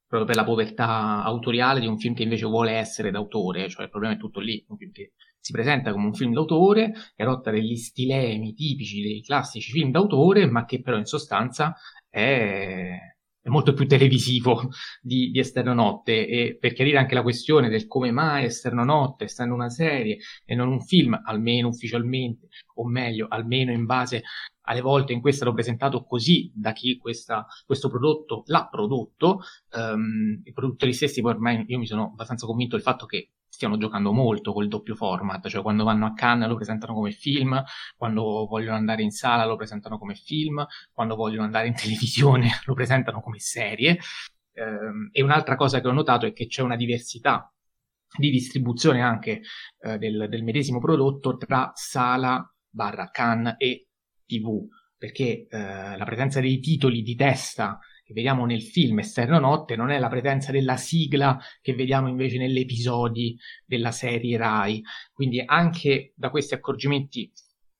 [0.07, 3.89] proprio per la povertà autoriale di un film che invece vuole essere d'autore, cioè il
[3.89, 7.51] problema è tutto lì, un film che si presenta come un film d'autore, che adotta
[7.51, 11.75] degli stilemi tipici dei classici film d'autore, ma che però in sostanza
[12.09, 12.97] è,
[13.41, 14.69] è molto più televisivo
[15.01, 16.27] di, di, Esterno Notte.
[16.27, 20.55] E per chiarire anche la questione del come mai Esterno Notte, essendo una serie e
[20.55, 24.23] non un film, almeno ufficialmente, o meglio, almeno in base
[24.65, 29.41] alle volte in è stato presentato così da chi questa, questo prodotto l'ha prodotto,
[29.73, 33.77] um, i produttori stessi poi ormai io mi sono abbastanza convinto del fatto che stiano
[33.77, 37.63] giocando molto col doppio format, cioè quando vanno a Cannes lo presentano come film,
[37.95, 42.73] quando vogliono andare in sala lo presentano come film, quando vogliono andare in televisione lo
[42.73, 43.97] presentano come serie.
[44.53, 47.51] Um, e un'altra cosa che ho notato è che c'è una diversità
[48.17, 49.41] di distribuzione anche
[49.79, 53.84] uh, del, del medesimo prodotto tra sala barra Cannes e
[54.25, 59.75] TV, perché eh, la presenza dei titoli di testa che vediamo nel film Esterno Notte
[59.75, 63.35] non è la presenza della sigla che vediamo invece negli episodi
[63.65, 64.81] della serie Rai.
[65.11, 67.31] Quindi anche da questi accorgimenti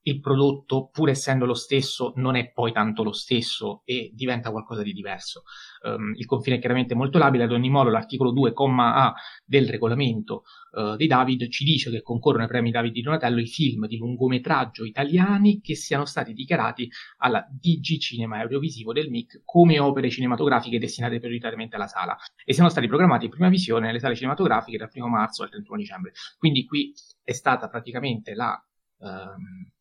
[0.08, 4.84] il prodotto, pur essendo lo stesso, non è poi tanto lo stesso e diventa qualcosa
[4.84, 5.44] di diverso.
[5.82, 9.14] Um, il confine è chiaramente molto labile, ad ogni modo l'articolo 2, A
[9.44, 13.48] del regolamento uh, di David ci dice che concorrono ai premi David di Donatello i
[13.48, 16.88] film di lungometraggio italiani che siano stati dichiarati
[17.18, 22.70] alla DG Cinema Audiovisivo del MIC come opere cinematografiche destinate prioritariamente alla sala e siano
[22.70, 26.12] stati programmati in prima visione nelle sale cinematografiche dal 1 marzo al 31 dicembre.
[26.38, 28.64] Quindi qui è stata praticamente la...
[28.98, 29.74] Um,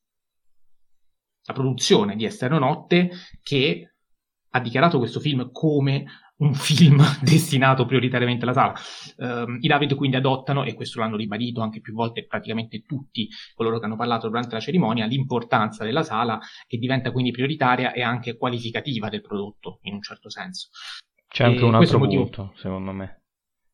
[1.44, 3.10] la produzione di Esterno Notte
[3.42, 3.94] che
[4.50, 6.04] ha dichiarato questo film come
[6.36, 8.74] un film destinato prioritariamente alla sala.
[9.16, 13.78] Um, I David quindi adottano, e questo l'hanno ribadito anche più volte praticamente tutti coloro
[13.78, 18.36] che hanno parlato durante la cerimonia, l'importanza della sala che diventa quindi prioritaria e anche
[18.36, 20.68] qualificativa del prodotto, in un certo senso.
[21.28, 22.22] C'è e anche un altro motivo...
[22.22, 23.22] punto, secondo me,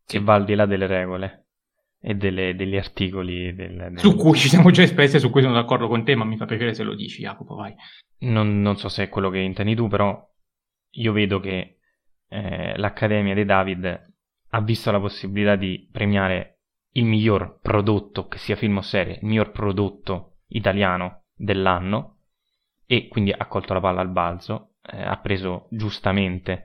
[0.04, 1.49] che va al di là delle regole
[2.02, 3.98] e delle, degli articoli del, del...
[3.98, 6.46] su cui ci siamo già espressi su cui sono d'accordo con te ma mi fa
[6.46, 7.74] piacere se lo dici Jacopo vai.
[8.20, 10.18] Non, non so se è quello che intendi tu però
[10.92, 11.78] io vedo che
[12.28, 14.12] eh, l'Accademia dei David
[14.52, 16.60] ha visto la possibilità di premiare
[16.92, 22.16] il miglior prodotto che sia film o serie il miglior prodotto italiano dell'anno
[22.86, 26.64] e quindi ha colto la palla al balzo eh, ha preso giustamente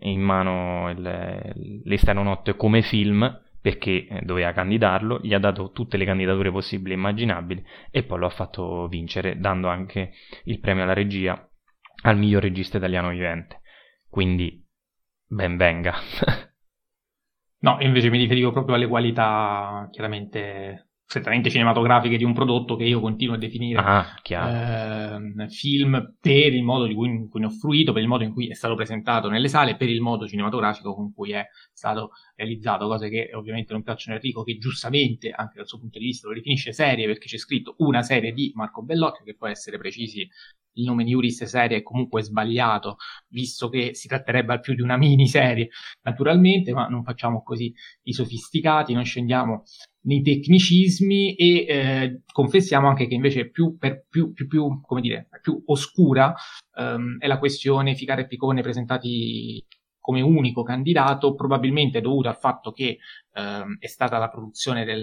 [0.00, 5.96] in mano il, l'esterno notte come film perché eh, doveva candidarlo, gli ha dato tutte
[5.96, 10.12] le candidature possibili e immaginabili e poi lo ha fatto vincere, dando anche
[10.44, 11.48] il premio alla regia
[12.02, 13.62] al miglior regista italiano vivente.
[14.06, 14.62] Quindi,
[15.26, 15.94] ben venga.
[17.60, 22.98] no, invece mi riferivo proprio alle qualità chiaramente strettamente cinematografiche di un prodotto che io
[22.98, 27.50] continuo a definire ah, eh, film per il modo di cui, in cui ne ho
[27.50, 30.92] fruito, per il modo in cui è stato presentato nelle sale, per il modo cinematografico
[30.92, 35.54] con cui è stato realizzato, cose che ovviamente non piacciono a Enrico, che giustamente, anche
[35.56, 38.82] dal suo punto di vista, lo definisce serie perché c'è scritto una serie di Marco
[38.82, 40.28] Bellocchio, che può essere precisi
[40.74, 42.96] il nome di Iuris serie è comunque sbagliato,
[43.28, 45.68] visto che si tratterebbe al più di una miniserie,
[46.02, 47.72] naturalmente, ma non facciamo così
[48.04, 49.64] i sofisticati, non scendiamo
[50.02, 55.28] nei tecnicismi e eh, confessiamo anche che invece più, per, più, più, più, come dire,
[55.40, 56.34] più oscura
[56.76, 59.64] ehm, è la questione Ficare e Picone presentati
[60.04, 62.98] come unico candidato, probabilmente dovuto al fatto che
[63.32, 65.02] ehm, è stata la produzione del,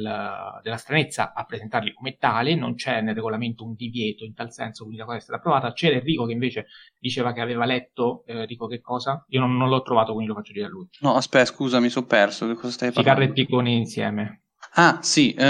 [0.61, 4.83] della stranezza a presentarli come tale, non c'è nel regolamento un divieto in tal senso,
[4.83, 5.73] quindi la cosa è stata approvata.
[5.73, 6.67] C'era Enrico che invece
[6.99, 9.25] diceva che aveva letto, eh, Enrico che cosa?
[9.29, 10.87] Io non, non, l'ho trovato, quindi lo faccio dire a lui.
[10.99, 13.21] No, aspetta, scusa, mi sono perso, che cosa stai parlando?
[13.21, 14.41] Ficarre e Picone insieme.
[14.73, 15.43] Ah, sì, eh,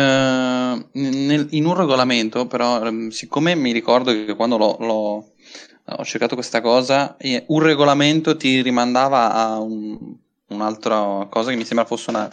[0.93, 5.30] nel, in un regolamento, però, ehm, siccome mi ricordo che quando l'ho, l'ho,
[5.97, 10.15] ho cercato questa cosa, un regolamento ti rimandava a un,
[10.47, 12.29] un'altra cosa che mi sembra fosse una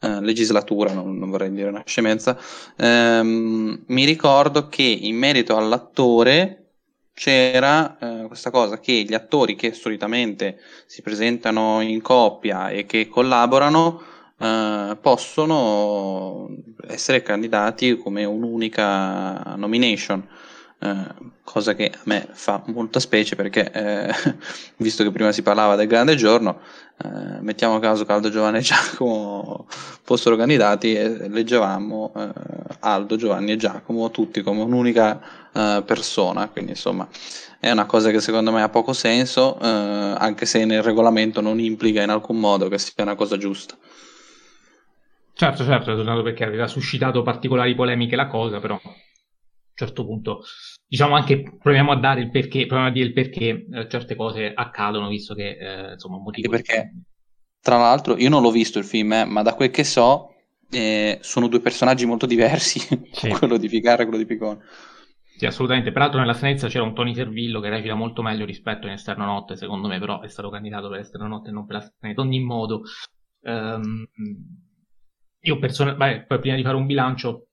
[0.00, 2.36] eh, legislatura, non, non, vorrei dire una scemenza.
[2.76, 6.62] Eh, mi ricordo che in merito all'attore
[7.14, 13.06] c'era eh, questa cosa che gli attori che solitamente si presentano in coppia e che
[13.06, 14.02] collaborano
[14.38, 16.48] uh, possono
[16.88, 20.26] essere candidati come un'unica nomination.
[20.82, 24.12] Uh, cosa che a me fa molta specie perché eh,
[24.78, 26.60] visto che prima si parlava del grande giorno
[27.04, 29.66] eh, mettiamo a caso che Aldo Giovanni e Giacomo
[30.02, 32.30] fossero candidati e leggevamo eh,
[32.80, 35.20] Aldo, Giovanni e Giacomo tutti come un'unica
[35.52, 36.48] eh, persona.
[36.48, 37.08] Quindi insomma
[37.58, 41.58] è una cosa che secondo me ha poco senso eh, anche se nel regolamento non
[41.58, 43.76] implica in alcun modo che sia una cosa giusta.
[45.34, 48.78] Certo, certo, è tornato perché aveva suscitato particolari polemiche la cosa, però
[49.74, 50.42] certo punto
[50.86, 54.52] diciamo anche proviamo a dare il perché, proviamo a dire il perché eh, certe cose
[54.54, 56.50] accadono, visto che eh, insomma un motivo.
[56.50, 56.92] Perché
[57.62, 60.34] tra l'altro, io non l'ho visto il film, eh, ma da quel che so,
[60.68, 62.80] eh, sono due personaggi molto diversi,
[63.12, 63.28] sì.
[63.28, 64.58] quello di Ficarra e quello di Picone.
[65.36, 65.92] Sì, assolutamente.
[65.92, 69.56] Peraltro nella scenezza c'era un Tony Servillo che recita molto meglio rispetto in Esterno Notte,
[69.56, 72.20] secondo me, però è stato candidato per Esterno Notte e non per la scenetta.
[72.20, 72.82] Ad ogni modo,
[73.42, 74.06] um,
[75.40, 77.46] io personalmente, poi prima di fare un bilancio,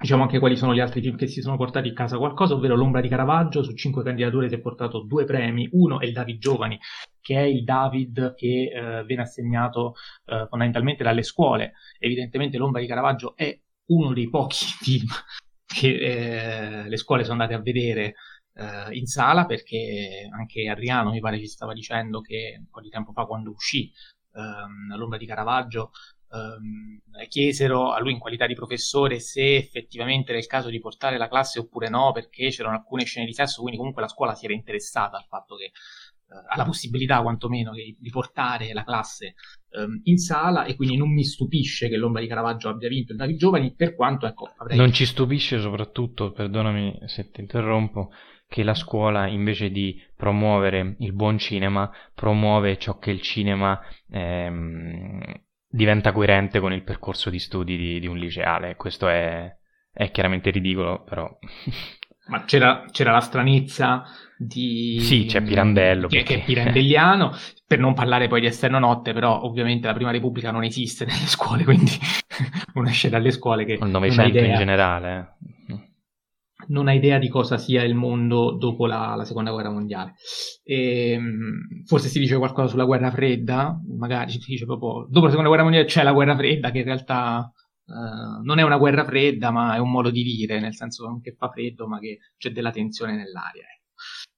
[0.00, 2.74] diciamo anche quali sono gli altri film che si sono portati a casa qualcosa, ovvero
[2.74, 6.38] L'ombra di Caravaggio, su cinque candidature si è portato due premi, uno è il David
[6.38, 6.78] Giovani,
[7.20, 11.74] che è il David che eh, viene assegnato eh, fondamentalmente dalle scuole.
[11.98, 15.08] Evidentemente L'ombra di Caravaggio è uno dei pochi film
[15.66, 18.14] che eh, le scuole sono andate a vedere
[18.54, 22.88] eh, in sala, perché anche Adriano mi pare ci stava dicendo che un po' di
[22.88, 23.92] tempo fa quando uscì
[24.34, 25.90] ehm, L'ombra di Caravaggio
[26.32, 31.18] Um, chiesero a lui in qualità di professore se effettivamente era il caso di portare
[31.18, 34.44] la classe oppure no, perché c'erano alcune scene di sesso, quindi comunque la scuola si
[34.44, 35.72] era interessata al fatto che
[36.26, 39.34] uh, alla possibilità quantomeno di, di portare la classe
[39.70, 43.10] um, in sala e quindi non mi stupisce che l'ombra di Caravaggio abbia vinto.
[43.10, 44.76] Il David Giovani, per quanto ecco, avrei...
[44.76, 48.12] Non ci stupisce soprattutto, perdonami se ti interrompo,
[48.46, 55.20] che la scuola invece di promuovere il buon cinema promuove ciò che il cinema ehm,
[55.70, 58.76] diventa coerente con il percorso di studi di, di un liceale.
[58.76, 59.54] Questo è,
[59.92, 61.30] è, chiaramente ridicolo, però.
[62.26, 64.04] Ma c'era, c'era, la stranezza
[64.36, 64.98] di.
[65.00, 66.08] Sì, c'è Pirandello.
[66.08, 66.34] Che, perché...
[66.34, 67.32] che è pirandelliano.
[67.66, 71.26] per non parlare poi di esterno notte, però ovviamente la prima repubblica non esiste nelle
[71.26, 71.92] scuole, quindi
[72.74, 73.74] uno esce dalle scuole che.
[73.74, 75.36] Il Novecento in generale.
[76.62, 80.14] Eh non ha idea di cosa sia il mondo dopo la, la seconda guerra mondiale.
[80.62, 85.30] E, ehm, forse si dice qualcosa sulla guerra fredda, magari si dice proprio dopo la
[85.30, 87.52] seconda guerra mondiale c'è la guerra fredda, che in realtà
[87.86, 91.34] uh, non è una guerra fredda, ma è un modo di dire, nel senso che
[91.36, 93.64] fa freddo, ma che c'è della tensione nell'aria.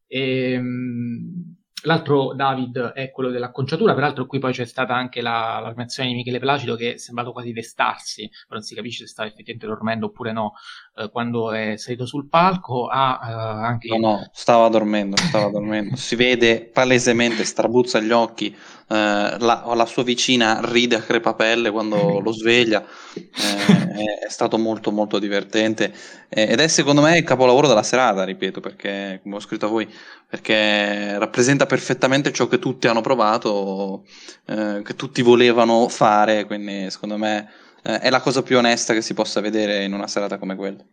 [0.07, 5.73] E, um, L'altro David è quello dell'acconciatura, peraltro qui poi c'è stata anche la, la
[5.75, 9.29] menzione di Michele Placido che è sembrato quasi destarsi, però non si capisce se stava
[9.29, 10.53] effettivamente dormendo oppure no,
[10.95, 12.87] eh, quando è salito sul palco.
[12.87, 13.33] Ha eh,
[13.65, 13.89] anche...
[13.89, 15.97] No, no, stava dormendo, stava dormendo.
[15.97, 18.57] Si vede palesemente, strabuzza gli occhi, eh,
[18.89, 25.19] la, la, sua vicina ride a crepapelle quando lo sveglia, eh, è, stato molto molto
[25.19, 25.95] divertente
[26.29, 29.89] ed è secondo me il capolavoro della serata, ripeto, perché come ho scritto a voi,
[30.29, 34.05] perché rappresenta perfettamente ciò che tutti hanno provato,
[34.45, 37.49] che tutti volevano fare, quindi secondo me
[37.83, 40.85] eh, è la cosa più onesta che si possa vedere in una serata come quella.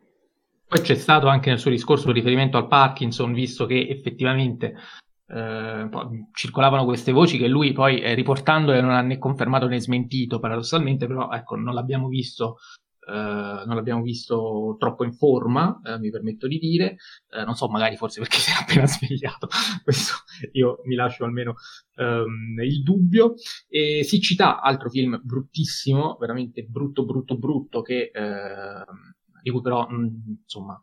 [0.67, 4.75] Poi c'è stato anche nel suo discorso un riferimento al Parkinson, visto che effettivamente
[5.28, 5.89] eh,
[6.34, 11.08] circolavano queste voci che lui poi eh, riportandole non ha né confermato né smentito paradossalmente,
[11.08, 12.58] però ecco, non l'abbiamo visto,
[13.10, 16.98] non l'abbiamo visto troppo in forma, eh, mi permetto di dire,
[17.30, 19.48] eh, non so, magari forse perché si è appena svegliato,
[19.84, 20.13] questo
[20.54, 21.56] io mi lascio almeno
[21.95, 23.34] ehm, il dubbio.
[23.67, 28.84] E Siccità, altro film bruttissimo, veramente brutto, brutto, brutto, che, ehm,
[29.41, 30.82] di cui però, mh, insomma,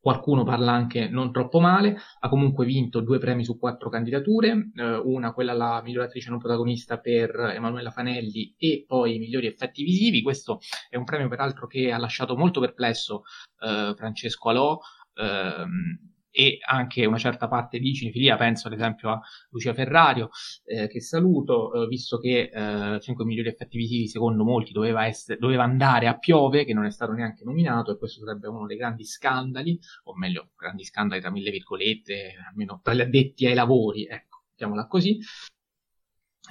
[0.00, 4.96] qualcuno parla anche non troppo male, ha comunque vinto due premi su quattro candidature, eh,
[4.96, 9.82] una quella alla miglior attrice non protagonista per Emanuela Fanelli e poi i migliori effetti
[9.82, 13.22] visivi, questo è un premio peraltro che ha lasciato molto perplesso
[13.60, 14.78] eh, Francesco Alò,
[15.14, 16.07] ehm,
[16.38, 19.20] e anche una certa parte di cinefilia, penso ad esempio a
[19.50, 20.30] Lucia Ferrario,
[20.66, 25.36] eh, che saluto, eh, visto che eh, 5 migliori effetti visivi secondo molti doveva, essere,
[25.40, 28.76] doveva, andare a Piove, che non è stato neanche nominato, e questo sarebbe uno dei
[28.76, 34.06] grandi scandali, o meglio, grandi scandali tra mille virgolette, almeno tra gli addetti ai lavori,
[34.06, 35.18] ecco, mettiamola così.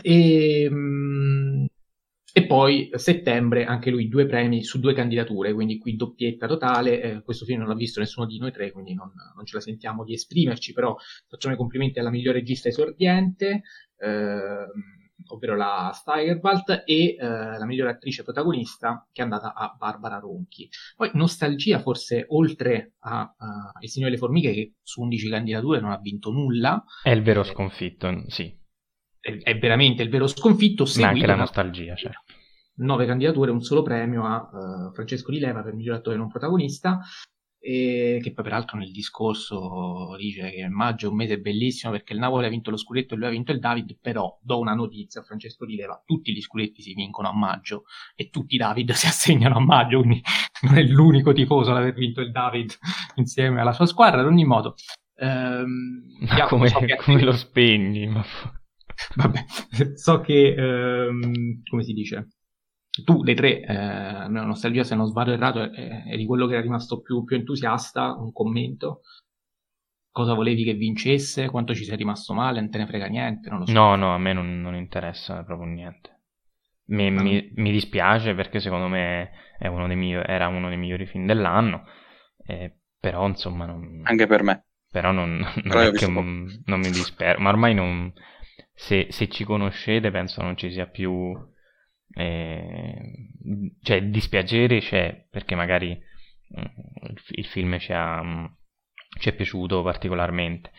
[0.04, 1.66] E, mh,
[2.38, 7.02] e poi settembre anche lui due premi su due candidature, quindi qui doppietta totale.
[7.02, 9.62] Eh, questo film non l'ha visto nessuno di noi tre, quindi non, non, ce la
[9.62, 10.96] sentiamo di esprimerci, però
[11.28, 13.64] facciamo i complimenti alla migliore regista esordiente,
[13.98, 14.66] eh,
[15.30, 20.70] ovvero la Steigerwald, e eh, la migliore attrice protagonista che è andata a Barbara Ronchi.
[20.96, 25.90] Poi Nostalgia, forse oltre a, a Il Signore delle Formiche, che su 11 candidature non
[25.90, 26.84] ha vinto nulla.
[27.02, 28.66] È il vero sconfitto, sì
[29.44, 30.86] è, veramente il vero sconfitto.
[31.00, 32.22] Ma anche la nostalgia, certo.
[32.76, 37.00] Nove candidature, un solo premio a uh, Francesco Di Leva per miglior attore non protagonista.
[37.60, 42.20] E che poi peraltro nel discorso dice che maggio è un mese bellissimo perché il
[42.20, 45.22] Napoli ha vinto lo scudetto e lui ha vinto il David, però do una notizia
[45.22, 47.84] a Francesco Di Leva, tutti gli scudetti si vincono a maggio
[48.16, 50.22] e tutti i David si assegnano a maggio, quindi
[50.62, 52.72] non è l'unico tifoso ad aver vinto il David
[53.16, 54.76] insieme alla sua squadra, ad ogni modo.
[55.20, 58.08] Ehm, ma come, so come lo spegni?
[58.08, 58.24] Ma...
[59.16, 59.46] Vabbè,
[59.96, 62.30] so che, ehm, come si dice,
[63.04, 67.24] tu dei tre, eh, Nostalgia se non sbaglio errato, eri quello che era rimasto più,
[67.24, 69.02] più, entusiasta, un commento.
[70.12, 71.48] Cosa volevi che vincesse?
[71.48, 72.60] Quanto ci sei rimasto male?
[72.60, 73.50] Non te ne frega niente?
[73.50, 73.72] Non lo so.
[73.72, 76.16] No, no, a me non, non interessa proprio niente.
[76.86, 79.30] Mi, mi, mi, dispiace perché secondo me
[79.60, 81.84] uno migliori, era uno dei migliori film dell'anno,
[82.46, 83.66] eh, però insomma...
[83.66, 84.66] Non, Anche per me.
[84.90, 88.12] Però non, non però è che un, non mi dispero, ma ormai non,
[88.80, 91.34] se, se, ci conoscete penso non ci sia più...
[92.14, 93.30] Eh,
[93.82, 96.64] cioè dispiacere c'è perché magari mm,
[97.10, 98.46] il, il film ci, ha, mm,
[99.20, 100.72] ci è piaciuto particolarmente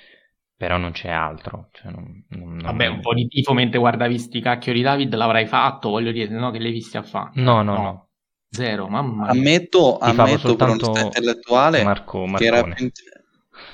[0.56, 1.68] però non c'è altro.
[1.72, 5.46] Cioè non, non, Vabbè, un po' di tifo mentre guardavi sti cacchio di David l'avrai
[5.46, 7.30] fatto, voglio dire, no che l'hai visti a fare.
[7.34, 8.08] No, no, no, no.
[8.50, 9.30] Zero, mamma mia.
[9.30, 12.90] Ammetto, ammetto per onestà intellettuale Marco, che era più,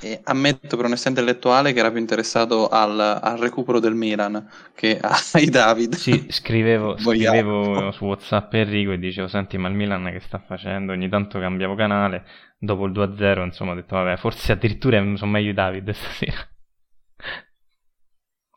[0.00, 4.98] eh, ammetto per onestà intellettuale che era più interessato al, al recupero del Milan che
[5.32, 5.94] ai David.
[5.94, 10.92] Sì, scrivevo, scrivevo su WhatsApp Enrico e dicevo: Senti, ma il Milan che sta facendo?
[10.92, 12.24] Ogni tanto cambiavo canale.
[12.58, 16.48] Dopo il 2-0, insomma, ho detto: Vabbè, forse addirittura sono meglio i David stasera.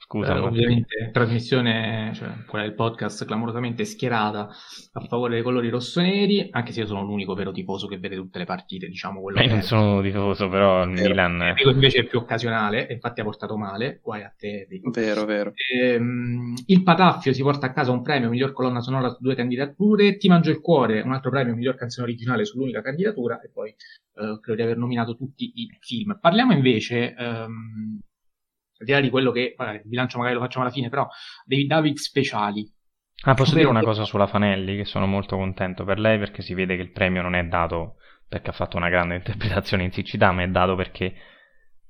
[0.09, 4.47] Scusa, eh, ovviamente trasmissione, cioè quella del podcast clamorosamente schierata
[4.93, 8.39] a favore dei colori rossoneri, anche se io sono l'unico vero tifoso che vede tutte
[8.39, 11.09] le partite, diciamo quello Beh, non sono tifoso, però il vero.
[11.09, 14.65] Milan Enrico invece è più occasionale, e infatti ha portato male, guai a te.
[14.69, 14.91] Dico.
[14.91, 15.51] Vero, vero.
[15.77, 20.15] Ehm, il Pataffio si porta a casa un premio miglior colonna sonora su due candidature,
[20.15, 24.39] Ti mangio il cuore, un altro premio miglior canzone originale sull'unica candidatura e poi eh,
[24.39, 26.17] credo di aver nominato tutti i film.
[26.21, 27.99] Parliamo invece ehm,
[28.79, 31.07] al di là di quello che vabbè, il bilancio magari lo facciamo alla fine, però
[31.45, 32.71] dei David speciali.
[33.23, 36.53] Ah, posso dire una cosa sulla Fanelli, che sono molto contento per lei perché si
[36.53, 37.95] vede che il premio non è dato
[38.27, 41.13] perché ha fatto una grande interpretazione in siccità, ma è dato perché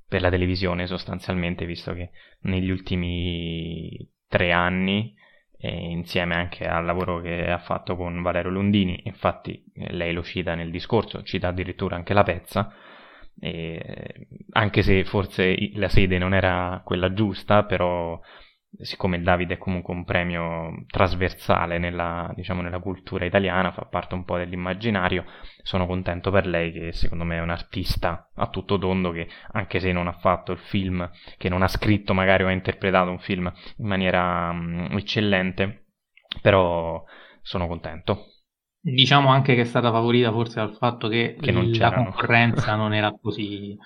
[0.07, 2.11] per la televisione sostanzialmente, visto che
[2.41, 5.13] negli ultimi tre anni,
[5.59, 10.23] eh, insieme anche al lavoro che ha fatto con Valerio Lundini, infatti eh, lei lo
[10.23, 12.73] cita nel discorso, cita addirittura anche la pezza,
[13.39, 18.19] e, anche se forse la sede non era quella giusta, però
[18.79, 24.23] siccome Davide è comunque un premio trasversale nella, diciamo, nella cultura italiana, fa parte un
[24.23, 25.25] po' dell'immaginario,
[25.63, 29.79] sono contento per lei che secondo me è un artista a tutto tondo che anche
[29.79, 33.19] se non ha fatto il film, che non ha scritto magari o ha interpretato un
[33.19, 35.85] film in maniera um, eccellente,
[36.41, 37.03] però
[37.41, 38.25] sono contento.
[38.79, 42.93] Diciamo anche che è stata favorita forse dal fatto che, che non la concorrenza non
[42.93, 43.77] era così,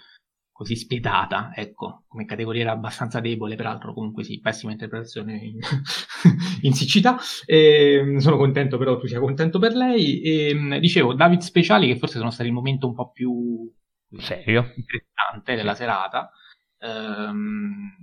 [0.62, 5.58] così spietata, ecco, come categoria era abbastanza debole, peraltro comunque sì, pessima interpretazione in,
[6.62, 7.18] in siccità.
[7.48, 10.22] E, sono contento però tu sia contento per lei.
[10.22, 13.74] E, dicevo, David Speciali che forse sono stati il momento un po' più
[14.20, 14.72] serio?
[14.76, 16.32] interessante della serata,
[16.78, 17.96] ehm,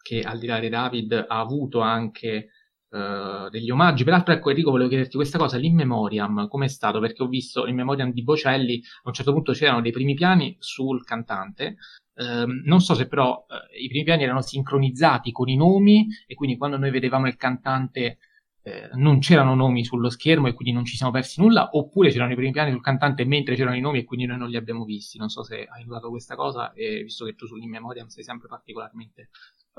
[0.00, 2.50] che al di là di David ha avuto anche
[2.92, 4.02] Uh, degli omaggi.
[4.02, 6.98] Peraltro, ecco, Enrico, volevo chiederti questa cosa, l'In Memoriam, com'è stato?
[6.98, 10.56] Perché ho visto l'In Memoriam di Bocelli, a un certo punto c'erano dei primi piani
[10.58, 11.76] sul cantante.
[12.14, 16.34] Uh, non so se però uh, i primi piani erano sincronizzati con i nomi e
[16.34, 18.18] quindi quando noi vedevamo il cantante
[18.62, 22.32] eh, non c'erano nomi sullo schermo e quindi non ci siamo persi nulla, oppure c'erano
[22.32, 24.84] i primi piani sul cantante mentre c'erano i nomi e quindi noi non li abbiamo
[24.84, 25.16] visti.
[25.16, 28.48] Non so se hai notato questa cosa, e visto che tu sull'In Memoriam sei sempre
[28.48, 29.30] particolarmente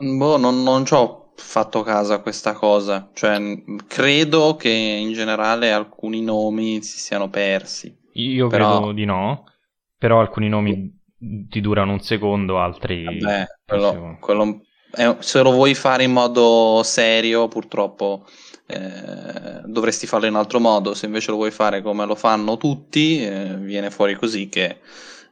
[0.02, 3.10] Boh, non, non ci ho fatto caso a questa cosa.
[3.14, 3.40] Cioè,
[3.88, 7.96] credo che in generale alcuni nomi si siano persi.
[8.14, 8.78] Io però...
[8.78, 9.46] credo di no,
[9.98, 11.00] però alcuni nomi
[11.50, 13.04] ti durano un secondo, altri...
[13.04, 18.26] Vabbè, quello, quello è, se lo vuoi fare in modo serio, purtroppo
[18.66, 20.94] eh, dovresti farlo in altro modo.
[20.94, 24.80] Se invece lo vuoi fare come lo fanno tutti, eh, viene fuori così che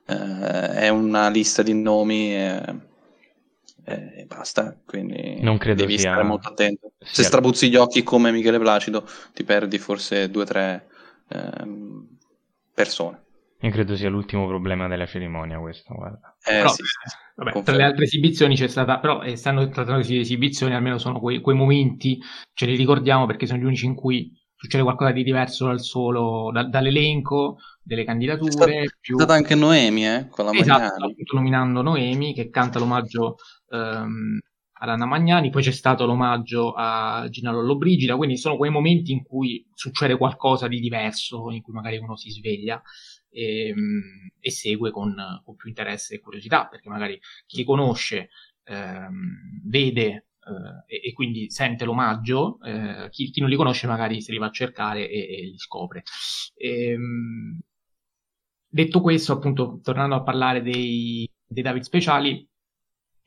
[0.05, 2.33] eh, è una lista di nomi
[3.89, 4.77] e basta.
[4.85, 6.11] Quindi non credo devi sia...
[6.11, 6.91] stare molto attento.
[6.99, 10.87] Se strabuzzi gli occhi come Michele Placido, ti perdi forse due o tre
[11.29, 12.07] ehm,
[12.73, 13.23] persone.
[13.61, 16.37] Io credo sia l'ultimo problema della cerimonia questo, guarda.
[16.45, 16.81] Eh, però, sì,
[17.35, 21.41] vabbè, tra le altre esibizioni c'è stata, però essendo trattandosi di esibizioni, almeno sono quei,
[21.41, 22.21] quei, momenti,
[22.53, 26.51] ce li ricordiamo perché sono gli unici in cui succede qualcosa di diverso dal solo,
[26.51, 28.49] da, dall'elenco, delle candidature.
[28.49, 29.15] È stata, più...
[29.15, 33.37] stata anche Noemi, eh, con la esatto, appunto nominando Noemi, che canta l'omaggio
[33.69, 34.37] ehm,
[34.81, 39.65] ad Magnani, poi c'è stato l'omaggio a Gina Lollobrigida, quindi sono quei momenti in cui
[39.73, 42.81] succede qualcosa di diverso, in cui magari uno si sveglia
[43.29, 48.29] e, ehm, e segue con, con, più interesse e curiosità, perché magari chi conosce
[48.65, 50.25] ehm, vede
[50.87, 54.47] e, e, quindi sente l'omaggio, eh, chi, chi, non li conosce magari si li va
[54.47, 56.03] a cercare e, e li scopre.
[56.55, 57.59] E, ehm,
[58.67, 62.47] detto questo, appunto, tornando a parlare dei, dei David speciali,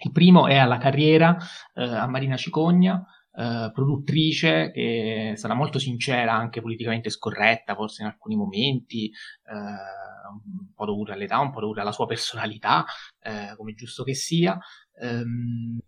[0.04, 1.36] il primo è alla carriera
[1.74, 3.04] eh, a Marina Cicogna,
[3.34, 10.72] eh, produttrice che sarà molto sincera, anche politicamente scorretta, forse in alcuni momenti, eh, un
[10.74, 12.84] po' dovuta all'età, un po' dovuta alla sua personalità,
[13.20, 14.58] eh, come giusto che sia.
[15.00, 15.78] Ehm,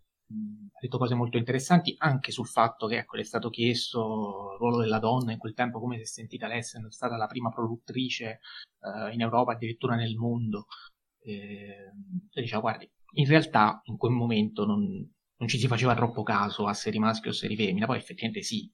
[0.73, 4.57] ha detto cose molto interessanti anche sul fatto che ecco, le è stato chiesto il
[4.59, 7.49] ruolo della donna in quel tempo, come si è sentita lei essendo stata la prima
[7.49, 8.39] produttrice
[8.79, 10.67] uh, in Europa, addirittura nel mondo.
[11.19, 11.91] E,
[12.33, 14.81] e diceva, guardi, in realtà in quel momento non,
[15.37, 18.71] non ci si faceva troppo caso a serie maschio o serie femmina, poi effettivamente sì,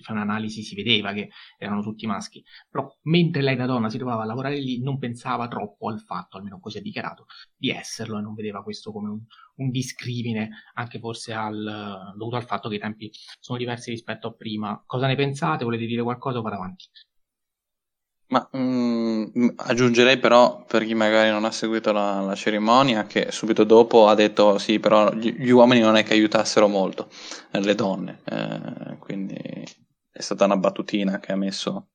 [0.00, 4.22] fare un'analisi si vedeva che erano tutti maschi, però mentre lei da donna si trovava
[4.22, 7.26] a lavorare lì non pensava troppo al fatto, almeno così ha dichiarato,
[7.56, 9.20] di esserlo e non vedeva questo come un,
[9.56, 14.32] un discrimine, anche forse al, dovuto al fatto che i tempi sono diversi rispetto a
[14.32, 14.82] prima.
[14.86, 15.64] Cosa ne pensate?
[15.64, 16.86] Volete dire qualcosa o vado avanti?
[18.26, 23.64] Ma mm, aggiungerei però, per chi magari non ha seguito la, la, cerimonia, che subito
[23.64, 27.08] dopo ha detto sì, però gli, gli uomini non è che aiutassero molto
[27.52, 29.36] eh, le donne, eh, quindi
[30.14, 31.88] è stata una battutina che ha messo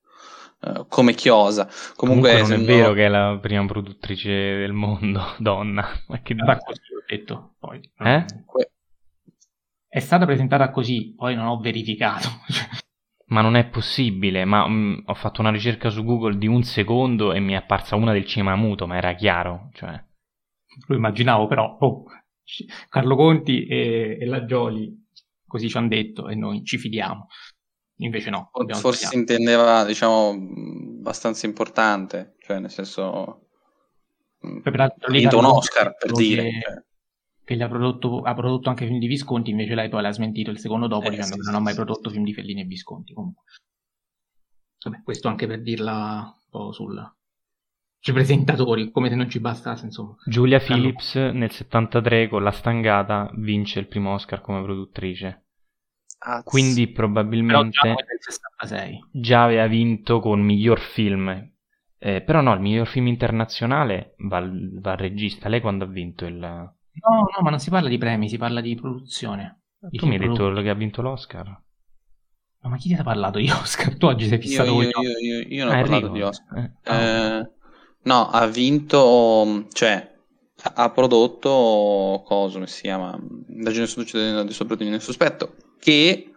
[0.59, 1.69] uh, come chiosa.
[1.95, 5.87] Comunque, Comunque non è vero che è la prima produttrice del mondo, donna.
[6.07, 7.55] Ma che da così ho detto.
[7.57, 8.25] Poi, eh?
[9.87, 12.27] È stata presentata così, poi non ho verificato.
[13.27, 14.43] ma non è possibile.
[14.43, 17.55] Ma mh, mm, ho fatto una ricerca su Google di un secondo e mi è
[17.55, 19.69] apparsa una del cinema muto, ma era chiaro.
[19.73, 20.03] Cioè...
[20.87, 21.77] Lo immaginavo, però.
[21.79, 22.03] Oh,
[22.89, 25.07] Carlo Conti e, e la Gioli
[25.49, 27.27] così ci hanno detto e noi ci fidiamo.
[28.01, 28.51] Invece no.
[28.75, 30.29] Forse si intendeva, diciamo,
[30.99, 33.45] abbastanza importante, cioè nel senso...
[34.41, 36.43] Ha vinto un Oscar, per dire.
[36.43, 36.83] Che, cioè.
[37.43, 40.49] che gli ha prodotto, ha prodotto anche film di Visconti, invece lei poi l'ha smentito
[40.49, 42.65] il secondo dopo eh, dicendo sì, che non ha mai prodotto film di Fellini e
[42.65, 43.13] Visconti.
[43.13, 43.43] Comunque.
[44.81, 47.15] Vabbè, questo anche per dirla un po' sul,
[47.99, 50.15] sui presentatori, come se non ci bastasse, insomma.
[50.25, 55.47] Giulia Phillips nel 73 con La Stangata vince il primo Oscar come produttrice.
[56.21, 57.95] Ah, Quindi probabilmente già,
[59.11, 61.29] già, aveva vinto con miglior film.
[61.97, 65.47] Eh, però no, il miglior film internazionale va, va, al regista.
[65.47, 66.35] Lei quando ha vinto il...
[66.37, 69.61] No, no, ma non si parla di premi, si parla di produzione.
[69.79, 71.47] Di tu mi hai detto che ha vinto l'Oscar.
[72.61, 73.95] No, ma chi ti ha parlato di Oscar?
[73.95, 76.57] Tu oggi sei fissato io, io, io, io, io non ho ah, parlato di Oscar.
[76.57, 77.49] Eh, eh,
[78.03, 80.15] no, ha vinto, cioè,
[80.61, 83.17] ha prodotto, cosa si chiama?
[83.47, 86.31] Indagine succedendo di sopravvivere nel sospetto che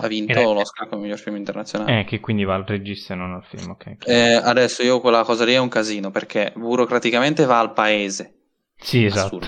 [0.00, 2.00] ha vinto l'Oscar come miglior film internazionale.
[2.00, 3.96] Eh, che quindi va al regista e non al film, ok.
[4.04, 8.34] Eh, adesso io quella cosa lì è un casino perché burocraticamente va al paese.
[8.76, 9.40] Sì, esatto.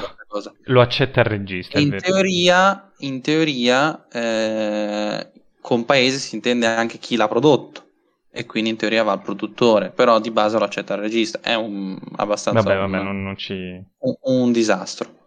[0.64, 1.78] Lo accetta il regista.
[1.78, 5.30] In teoria, in teoria eh,
[5.60, 7.84] con paese si intende anche chi l'ha prodotto
[8.32, 11.40] e quindi in teoria va al produttore, però di base lo accetta il regista.
[11.40, 13.54] È un abbastanza vabbè, vabbè, un, non, non ci...
[13.54, 15.18] un, un, disastro.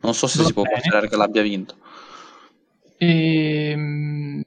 [0.00, 0.66] Non so se Va si bene.
[0.66, 1.76] può considerare che l'abbia vinto.
[2.98, 4.42] E, ehm,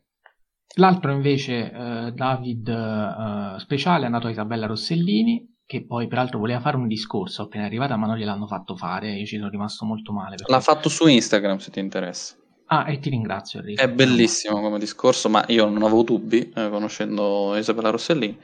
[0.76, 6.60] l'altro invece, uh, David uh, Speciale, è andato a Isabella Rossellini, che poi peraltro voleva
[6.60, 9.12] fare un discorso appena arrivata, ma non gliel'hanno fatto fare.
[9.14, 10.36] Io ci sono rimasto molto male.
[10.36, 10.52] Perché...
[10.52, 12.36] L'ha fatto su Instagram se ti interessa.
[12.72, 13.82] Ah, e ti ringrazio Enrico.
[13.82, 18.38] È bellissimo come discorso, ma io non avevo dubbi eh, conoscendo Isabella Rossellini.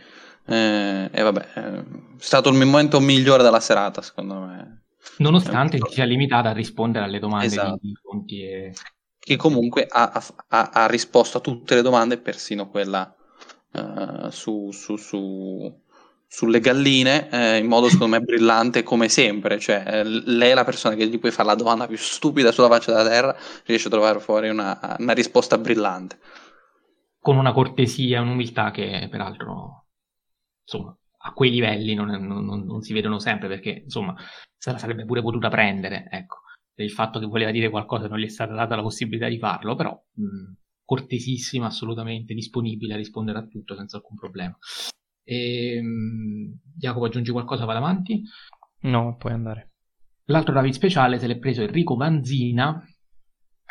[0.47, 1.83] Eh, e vabbè, eh, è
[2.17, 4.83] stato il momento migliore della serata, secondo me.
[5.17, 7.79] Nonostante sia limitata a rispondere alle domande esatto.
[7.81, 8.73] di Conti e
[9.25, 13.11] che comunque ha, ha, ha, risposto a tutte le domande, persino quella
[13.71, 15.81] uh, su, su, su,
[16.27, 19.57] sulle galline, eh, in modo secondo me brillante come sempre.
[19.59, 22.67] Cioè, eh, lei è la persona che gli puoi fare la domanda più stupida sulla
[22.67, 26.19] faccia della terra, riesce a trovare fuori una, una risposta brillante.
[27.19, 29.87] Con una cortesia, un'umiltà che peraltro,
[30.61, 34.13] insomma, a quei livelli non, non, non, si vedono sempre perché, insomma,
[34.55, 36.41] se la sarebbe pure potuta prendere, ecco
[36.75, 39.75] del fatto che voleva dire qualcosa non gli è stata data la possibilità di farlo,
[39.75, 40.53] però mh,
[40.83, 44.57] cortesissima, assolutamente disponibile a rispondere a tutto senza alcun problema.
[45.23, 48.21] E, mh, Jacopo, aggiungi qualcosa, vado avanti?
[48.81, 49.71] No, puoi andare.
[50.25, 52.83] L'altro David speciale se l'è preso Enrico Manzina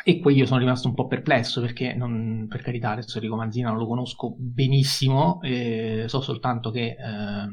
[0.03, 3.69] e qui io sono rimasto un po' perplesso perché, non, per carità, adesso Enrico Manzina
[3.69, 7.47] non lo conosco benissimo, eh, so soltanto che eh,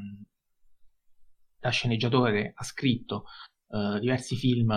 [1.58, 3.24] da sceneggiatore ha scritto
[3.68, 4.70] eh, diversi film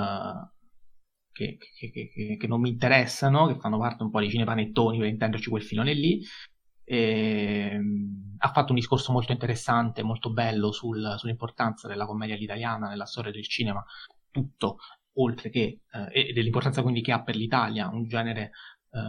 [1.35, 5.07] che, che, che, che, non mi interessano, che fanno parte un po' di cinepanettoni per
[5.07, 6.21] intenderci quel filone lì.
[6.85, 12.87] E, ehm, ha fatto un discorso molto interessante, molto bello sul, sull'importanza della commedia all'italiana
[12.87, 13.83] nella storia del cinema,
[14.31, 14.77] tutto
[15.17, 15.81] oltre che,
[16.11, 18.51] eh, dell'importanza quindi che ha per l'Italia un genere
[18.91, 18.99] eh,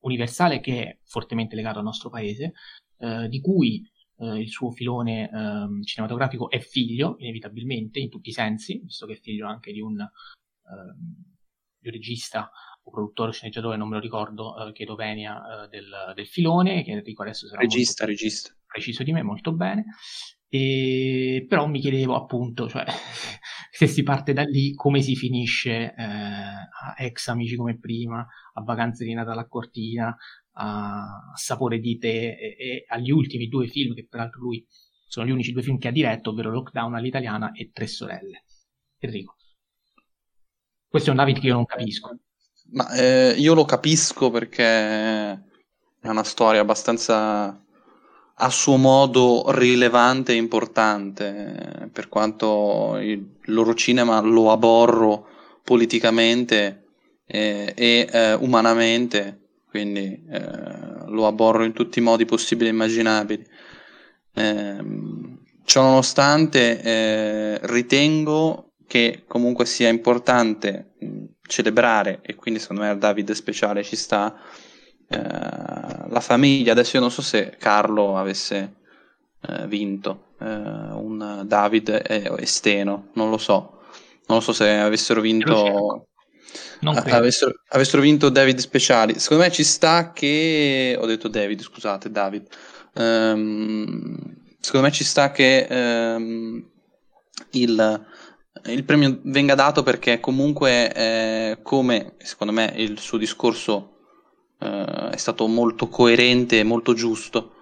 [0.00, 2.54] universale che è fortemente legato al nostro paese,
[2.98, 3.88] eh, di cui
[4.18, 9.14] eh, il suo filone ehm, cinematografico è figlio, inevitabilmente, in tutti i sensi, visto che
[9.14, 11.35] è figlio anche di un ehm,
[11.90, 12.50] regista
[12.82, 16.84] o produttore o sceneggiatore, non me lo ricordo, eh, chiedo venia eh, del, del, filone,
[16.84, 18.54] che Enrico adesso sarà regista, regista.
[18.64, 19.86] preciso di me, molto bene.
[20.48, 22.84] E, però mi chiedevo appunto, cioè,
[23.70, 28.62] se si parte da lì, come si finisce eh, a ex amici come prima, a
[28.62, 30.16] vacanze di Natale a Cortina,
[30.58, 34.64] a Sapore di te e, e, agli ultimi due film che peraltro lui
[35.08, 38.44] sono gli unici due film che ha diretto, ovvero Lockdown all'italiana e Tre sorelle.
[38.98, 39.36] Enrico.
[40.96, 42.16] Questo è un David che io non capisco.
[42.70, 47.62] Ma eh, io lo capisco perché è una storia abbastanza
[48.38, 55.28] a suo modo rilevante e importante, per quanto il loro cinema lo aborro
[55.62, 56.86] politicamente
[57.26, 63.46] eh, e eh, umanamente, quindi eh, lo aborro in tutti i modi possibili e immaginabili.
[64.32, 72.98] Ehm, ciononostante, eh, ritengo che comunque sia importante mh, celebrare, e quindi secondo me il
[72.98, 74.34] David speciale ci sta,
[75.08, 78.74] eh, la famiglia, adesso io non so se Carlo avesse
[79.42, 83.80] eh, vinto eh, un David e, e Steno, non lo so,
[84.26, 86.08] non lo so se avessero vinto...
[86.82, 89.18] Avessero, avessero, vinto David speciali.
[89.18, 90.96] Secondo me ci sta che.
[90.98, 92.46] Ho detto David, scusate, David.
[92.94, 94.16] Um,
[94.60, 96.64] secondo me ci sta che um,
[97.52, 98.06] il,
[98.66, 103.96] il, premio venga dato perché comunque, eh, come secondo me il suo discorso
[104.60, 107.52] eh, è stato molto coerente e molto giusto.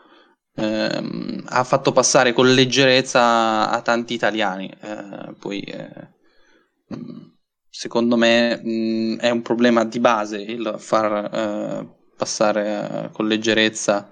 [0.57, 4.73] Eh, ha fatto passare con leggerezza a tanti italiani.
[4.81, 6.09] Eh, poi, eh,
[7.69, 14.11] secondo me, mh, è un problema di base il far eh, passare con leggerezza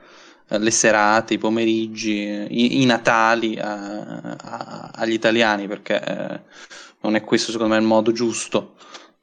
[0.58, 6.44] le serate, i pomeriggi, i, i Natali a, a, agli italiani, perché
[7.00, 8.74] non è questo secondo me il modo giusto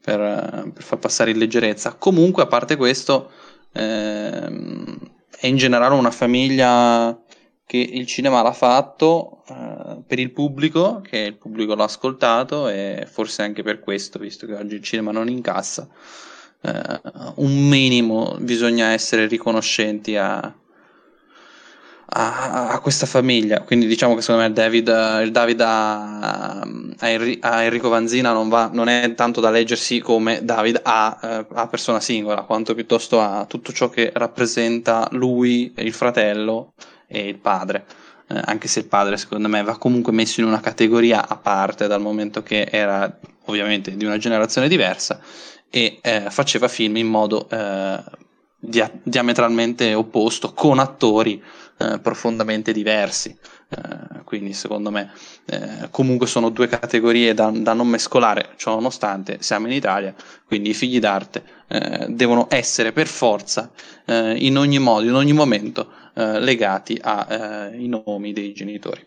[0.01, 1.93] per, per far passare in leggerezza.
[1.93, 3.31] Comunque, a parte questo,
[3.73, 4.97] ehm,
[5.39, 7.17] è in generale una famiglia
[7.65, 13.07] che il cinema l'ha fatto eh, per il pubblico, che il pubblico l'ha ascoltato e
[13.09, 15.87] forse anche per questo, visto che oggi il cinema non incassa,
[16.61, 17.01] eh,
[17.35, 20.51] un minimo bisogna essere riconoscenti a,
[22.09, 23.61] a, a, questa famiglia.
[23.61, 24.87] Quindi diciamo che secondo me David,
[25.23, 30.81] il David a, a, Enrico Vanzina non, va, non, è tanto da leggersi come David
[30.83, 36.73] a, eh, a, persona singola, quanto piuttosto a tutto ciò che rappresenta lui, il fratello
[37.07, 37.85] e il padre.
[38.27, 41.87] Eh, anche se il padre secondo me va comunque messo in una categoria a parte
[41.87, 45.19] dal momento che era ovviamente di una generazione diversa
[45.69, 47.99] e eh, faceva film in modo eh,
[48.59, 51.41] dia- diametralmente opposto con attori
[51.77, 53.37] eh, profondamente diversi.
[53.69, 55.11] Eh, quindi secondo me
[55.45, 60.13] eh, comunque sono due categorie da, da, non mescolare, ciò nonostante siamo in Italia,
[60.45, 63.71] quindi i figli d'arte eh, devono essere per forza
[64.05, 69.01] eh, in ogni modo, in ogni momento legati ai nomi dei genitori.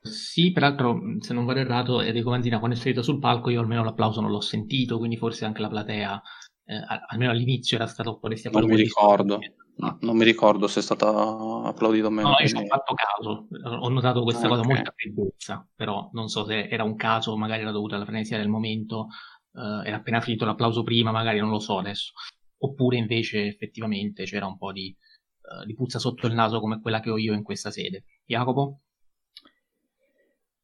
[0.00, 3.84] Sì, peraltro, se non vado errato, Enrico Manzina quando è salito sul palco io almeno
[3.84, 6.22] l'applauso non l'ho sentito, quindi forse anche la platea,
[6.70, 9.38] eh, almeno all'inizio era stato un po' resti Non mi ricordo.
[9.76, 12.30] No, non mi ricordo se è stato applaudito o meno.
[12.30, 14.74] No, io ci ho fatto caso, ho notato questa ah, cosa okay.
[14.74, 18.48] molto freddezza, però non so se era un caso, magari era dovuto alla frenesia del
[18.48, 19.06] momento,
[19.54, 22.12] eh, era appena finito l'applauso prima, magari non lo so adesso,
[22.58, 24.94] oppure invece effettivamente c'era un po' di,
[25.42, 28.02] uh, di puzza sotto il naso come quella che ho io in questa sede.
[28.26, 28.80] Jacopo?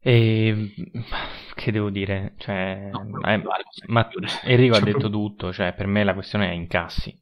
[0.07, 0.75] E
[1.57, 2.35] che devo dire?
[2.37, 3.43] Cioè, no, eh,
[3.87, 4.11] ma
[4.43, 7.19] Enrico ha detto tutto, cioè per me la questione è incassi.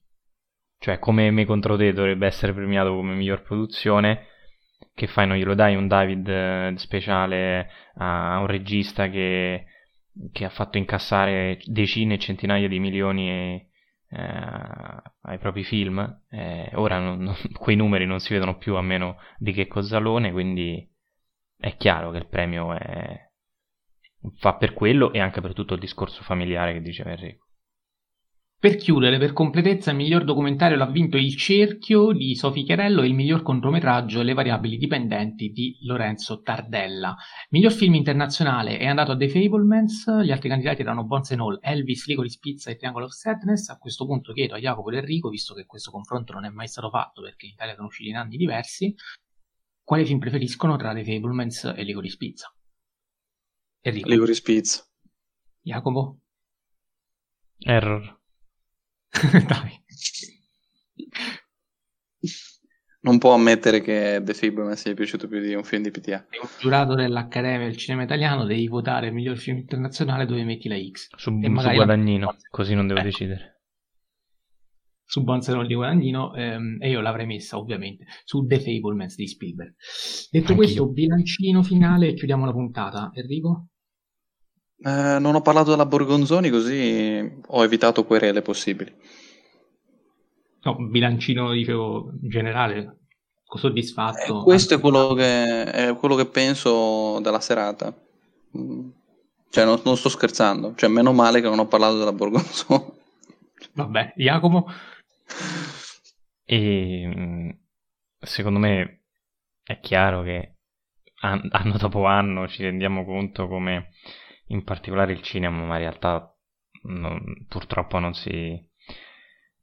[0.79, 4.27] Cioè, come Me contro te dovrebbe essere premiato come miglior produzione,
[4.95, 5.29] che fai?
[5.29, 9.65] Non glielo dai un David eh, speciale a un regista che,
[10.33, 13.67] che ha fatto incassare decine e centinaia di milioni e,
[14.11, 16.23] eh, ai propri film.
[16.29, 20.33] Eh, ora non, non, quei numeri non si vedono più a meno di che Cozzalone,
[20.33, 20.92] quindi
[21.63, 23.31] è chiaro che il premio è...
[24.35, 27.47] fa per quello e anche per tutto il discorso familiare che diceva Enrico.
[28.59, 33.07] Per chiudere, per completezza, il miglior documentario l'ha vinto Il Cerchio di Sofì Chiarello e
[33.07, 37.15] il miglior contrometraggio Le variabili dipendenti di Lorenzo Tardella.
[37.51, 41.59] Miglior film internazionale è andato a The Fablemans, gli altri candidati erano Bones and All,
[41.61, 43.69] Elvis, Licorice Pizza e Triangle of Sadness.
[43.69, 46.67] A questo punto chiedo a Jacopo e Enrico, visto che questo confronto non è mai
[46.67, 48.95] stato fatto perché in Italia sono usciti in anni diversi,
[49.83, 52.55] quali film preferiscono tra The Fablemans e Licorice Pizza?
[53.81, 54.09] Enrico.
[54.09, 54.85] Licorice Pizza.
[55.61, 56.19] Jacopo?
[57.59, 58.21] Error.
[59.47, 59.81] Dai.
[63.05, 66.27] Non può ammettere che The Fableman sia piaciuto più di un film di PTA.
[66.31, 70.69] Sei un giurato dell'Accademia del Cinema Italiano, devi votare il miglior film internazionale dove metti
[70.69, 71.09] la X.
[71.17, 73.03] Su, e su Guadagnino, così non devo eh.
[73.03, 73.52] decidere.
[75.13, 79.75] Su Bonzerone di Guadagnino ehm, e io l'avrei messa ovviamente su The Fablemans di Spielberg.
[80.31, 80.57] Detto Anch'io.
[80.57, 83.11] questo, bilancino finale e chiudiamo la puntata.
[83.13, 83.67] Enrico?
[84.79, 88.91] Eh, non ho parlato della Borgonzoni, così ho evitato querele possibili.
[90.63, 93.01] No, bilancino, dicevo, generale,
[93.45, 94.41] soddisfatto.
[94.41, 97.95] Eh, questo è quello, che, è quello, che, penso della serata.
[98.57, 98.89] Mm.
[99.51, 100.73] Cioè, non, non, sto scherzando.
[100.75, 103.01] Cioè, meno male che non ho parlato della Borgonzoni.
[103.75, 104.65] Vabbè, Jacopo?
[106.45, 107.59] E
[108.19, 109.05] secondo me
[109.63, 110.57] è chiaro che
[111.23, 113.91] anno dopo anno ci rendiamo conto come
[114.49, 116.37] in particolare il cinema, ma in realtà
[116.83, 118.61] non, purtroppo non si,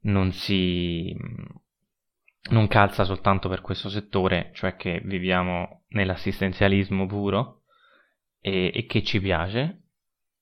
[0.00, 1.14] non si
[2.50, 7.64] non calza soltanto per questo settore, cioè che viviamo nell'assistenzialismo puro
[8.40, 9.82] e, e che ci piace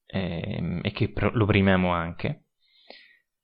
[0.06, 2.44] e, ehm, e che lo primiamo anche.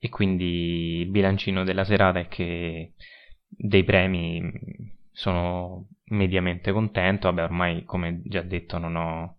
[0.05, 2.93] E quindi il bilancino della serata è che
[3.49, 4.53] dei premi
[5.11, 7.29] sono mediamente contento.
[7.29, 9.39] Vabbè, ormai, come già detto, non ho,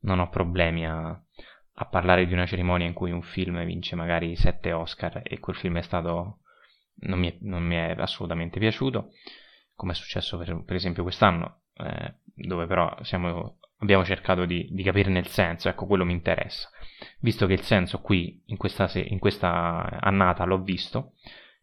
[0.00, 4.34] non ho problemi a, a, parlare di una cerimonia in cui un film vince magari
[4.34, 6.40] 7 Oscar e quel film è stato.
[7.02, 9.12] non mi è, non mi è assolutamente piaciuto,
[9.76, 14.82] come è successo per, per esempio quest'anno, eh, dove però siamo, abbiamo cercato di, di
[14.82, 15.68] capirne il senso.
[15.68, 16.68] Ecco, quello mi interessa.
[17.20, 21.14] Visto che il senso qui, in questa, se- in questa annata, l'ho visto,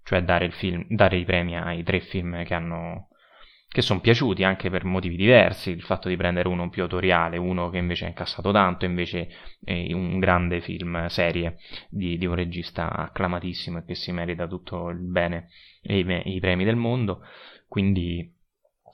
[0.03, 2.55] cioè dare, film, dare i premi ai tre film che
[3.69, 7.69] che sono piaciuti anche per motivi diversi, il fatto di prendere uno più autoriale, uno
[7.69, 9.27] che invece ha incassato tanto, invece
[9.63, 11.57] è un grande film, serie
[11.89, 15.49] di, di un regista acclamatissimo e che si merita tutto il bene
[15.81, 17.21] e i, i premi del mondo,
[17.67, 18.33] quindi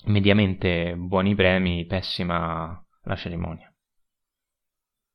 [0.06, 3.73] mediamente buoni premi, pessima la cerimonia.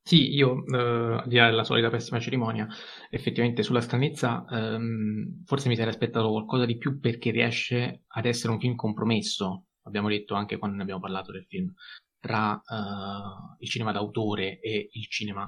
[0.09, 2.67] Sì, io, eh, al di là della solita pessima cerimonia,
[3.11, 8.51] effettivamente sulla stranezza, ehm, forse mi sarei aspettato qualcosa di più perché riesce ad essere
[8.51, 11.71] un film compromesso, abbiamo detto anche quando ne abbiamo parlato del film,
[12.19, 15.47] tra eh, il cinema d'autore e il cinema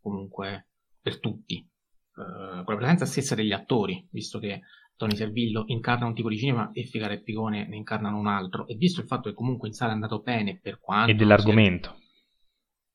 [0.00, 0.68] comunque
[0.98, 1.56] per tutti.
[1.56, 4.62] Eh, con la presenza stessa degli attori, visto che
[4.96, 8.66] Tony Servillo incarna un tipo di cinema e Figaro e Picone ne incarnano un altro,
[8.66, 11.10] e visto il fatto che comunque in sala è andato bene per quanto...
[11.10, 12.00] E dell'argomento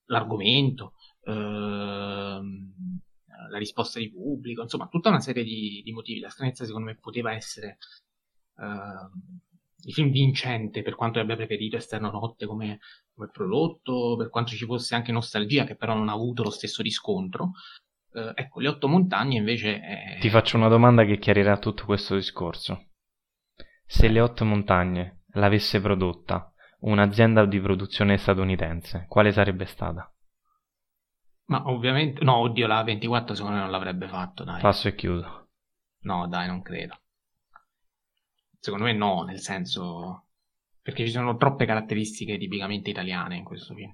[0.07, 0.93] l'argomento,
[1.23, 2.73] ehm,
[3.49, 6.19] la risposta di pubblico, insomma, tutta una serie di, di motivi.
[6.19, 7.77] La stranezza, secondo me, poteva essere
[8.57, 9.11] ehm,
[9.83, 12.79] il film vincente per quanto abbia preferito Esterno Notte come,
[13.13, 16.81] come, prodotto, per quanto ci fosse anche nostalgia, che però non ha avuto lo stesso
[16.81, 17.51] riscontro.
[18.13, 19.79] Eh, ecco, Le Otto Montagne invece.
[19.79, 20.17] È...
[20.19, 22.85] Ti faccio una domanda che chiarirà tutto questo discorso.
[23.85, 30.11] Se Le Otto Montagne l'avesse prodotta un'azienda di produzione statunitense, quale sarebbe stata?
[31.45, 34.61] Ma ovviamente, no, oddio, la 24 secondo me non l'avrebbe fatto, dai.
[34.61, 35.47] Passo e chiudo.
[36.01, 36.99] No, dai, non credo.
[38.59, 40.23] Secondo me no, nel senso...
[40.81, 43.93] Perché ci sono troppe caratteristiche tipicamente italiane in questo film.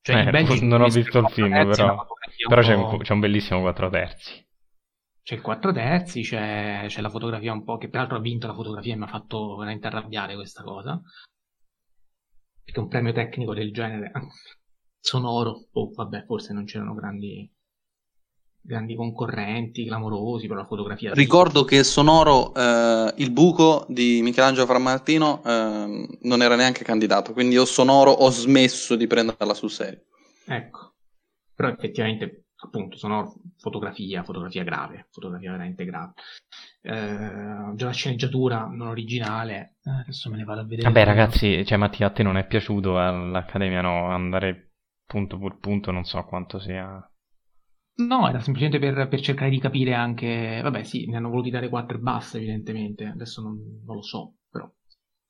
[0.00, 2.04] Cioè, eh, non ho visto il film, però,
[2.48, 4.46] però c'è, un, c'è, un, bellissimo 4 terzi.
[5.22, 8.54] C'è il 4 terzi, c'è, c'è la fotografia un po', che peraltro ha vinto la
[8.54, 11.00] fotografia e mi ha fatto veramente arrabbiare questa cosa
[12.64, 14.12] perché un premio tecnico del genere
[15.00, 17.50] sonoro, oh vabbè, forse non c'erano grandi,
[18.60, 21.12] grandi concorrenti, clamorosi per la fotografia.
[21.12, 27.54] Ricordo che sonoro, eh, il buco di Michelangelo Frammartino eh, non era neanche candidato, quindi
[27.54, 30.02] io sonoro ho smesso di prenderla sul serio.
[30.46, 30.94] Ecco,
[31.54, 36.12] però effettivamente appunto sono fotografia, fotografia grave, fotografia veramente grave.
[36.80, 40.88] Eh, già la sceneggiatura non originale, eh, adesso me ne vado a vedere.
[40.88, 44.72] Vabbè ragazzi, cioè Mattia a te non è piaciuto all'Accademia no, andare
[45.04, 47.06] punto per punto, non so quanto sia...
[47.94, 50.60] No, era semplicemente per, per, cercare di capire anche...
[50.62, 54.36] Vabbè sì, ne hanno voluti dare 4 e basta evidentemente, adesso non, non lo so,
[54.48, 54.70] però...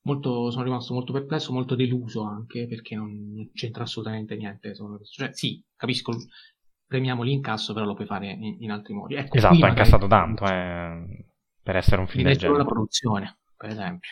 [0.05, 4.75] Molto, sono rimasto molto perplesso, molto deluso anche perché non c'entra assolutamente niente.
[4.75, 6.13] Cioè, sì, capisco
[6.93, 9.15] premiamo l'incasso, però lo puoi fare in, in altri modi.
[9.15, 11.25] Ecco, esatto, ha incassato tanto eh,
[11.63, 12.59] per essere un film del genere.
[12.59, 14.11] la produzione, per esempio.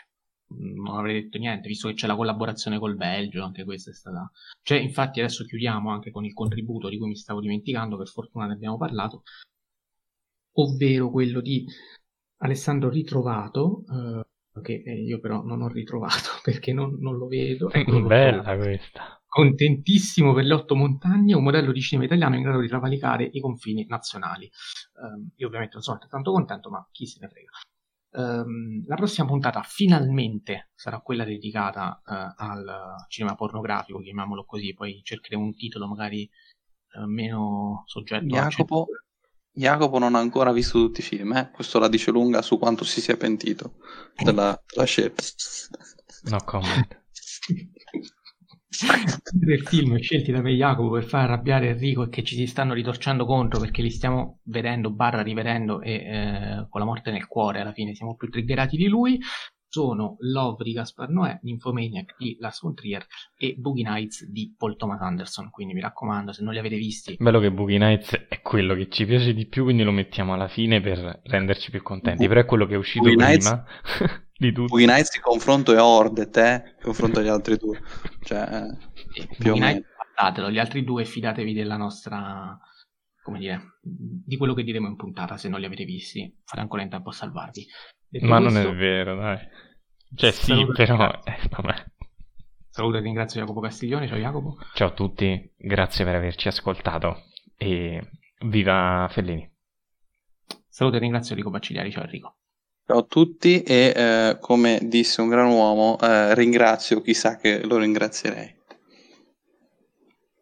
[0.53, 4.31] Non avrei detto niente, visto che c'è la collaborazione col Belgio, anche questa è stata...
[4.63, 8.47] Cioè, infatti adesso chiudiamo anche con il contributo di cui mi stavo dimenticando, per fortuna
[8.47, 9.23] ne abbiamo parlato,
[10.55, 11.67] ovvero quello di
[12.39, 17.71] Alessandro Ritrovato, eh, che io però non ho ritrovato perché non, non lo vedo.
[17.71, 22.61] Ecco, Bella questa contentissimo per le otto montagne, un modello di cinema italiano in grado
[22.61, 24.51] di travalicare i confini nazionali.
[25.01, 27.51] Um, io ovviamente non sono altrettanto contento, ma chi se ne frega.
[28.13, 35.01] Um, la prossima puntata finalmente sarà quella dedicata uh, al cinema pornografico, chiamiamolo così, poi
[35.01, 36.29] cercheremo un titolo magari
[36.95, 38.87] uh, meno soggetto Jacopo,
[39.53, 41.51] Jacopo non ha ancora visto tutti i film, eh?
[41.53, 43.75] questo la dice lunga su quanto si sia pentito
[44.17, 45.23] della, della scelta.
[46.31, 47.05] No comment.
[49.33, 52.73] del film scelti da me Jacopo per far arrabbiare Enrico e che ci si stanno
[52.73, 57.61] ritorcendo contro perché li stiamo vedendo, barra rivedendo e eh, con la morte nel cuore
[57.61, 59.19] alla fine siamo più triggerati di lui
[59.71, 63.07] sono Love di Gaspar Noè, Nymphomaniac di Lars von Trier
[63.37, 65.49] e Boogie Nights di Paul Thomas Anderson.
[65.51, 67.17] Quindi mi raccomando, se non li avete visti.
[67.21, 70.49] Bello che Boogie Nights è quello che ci piace di più, quindi lo mettiamo alla
[70.49, 72.27] fine per renderci più contenti.
[72.27, 74.23] Però è quello che è uscito Boogie prima Nights...
[74.41, 74.69] di tutto.
[74.69, 76.75] Boogie Nights in confronto è Ordet, eh?
[76.77, 77.81] In confronto agli altri due.
[78.23, 82.59] Cioè, eh, più Boogie Nights, guardatelo, gli altri due fidatevi della nostra
[83.23, 86.83] come dire, di quello che diremo in puntata se non li avete visti, fate ancora
[86.83, 87.67] in tempo a salvarvi.
[88.09, 89.39] Detto Ma questo, non è vero, dai.
[90.15, 91.11] Cioè sì, però...
[91.25, 91.85] Eh, vabbè.
[92.69, 94.57] Saluto e ringrazio Jacopo Castiglione, ciao Jacopo.
[94.75, 97.25] Ciao a tutti, grazie per averci ascoltato
[97.57, 98.11] e
[98.47, 99.49] viva Fellini.
[100.69, 102.40] Saluto e ringrazio Enrico Baccigliari, ciao Enrico.
[102.91, 107.79] Ciao a tutti e eh, come disse un gran uomo, eh, ringrazio chissà che lo
[107.79, 108.53] ringrazierei.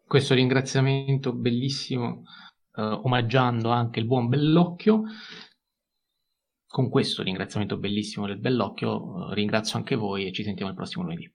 [0.03, 2.23] Questo ringraziamento bellissimo,
[2.75, 5.03] eh, omaggiando anche il buon Bellocchio
[6.65, 11.03] con questo ringraziamento bellissimo del Bellocchio, eh, ringrazio anche voi e ci sentiamo il prossimo
[11.03, 11.31] lunedì.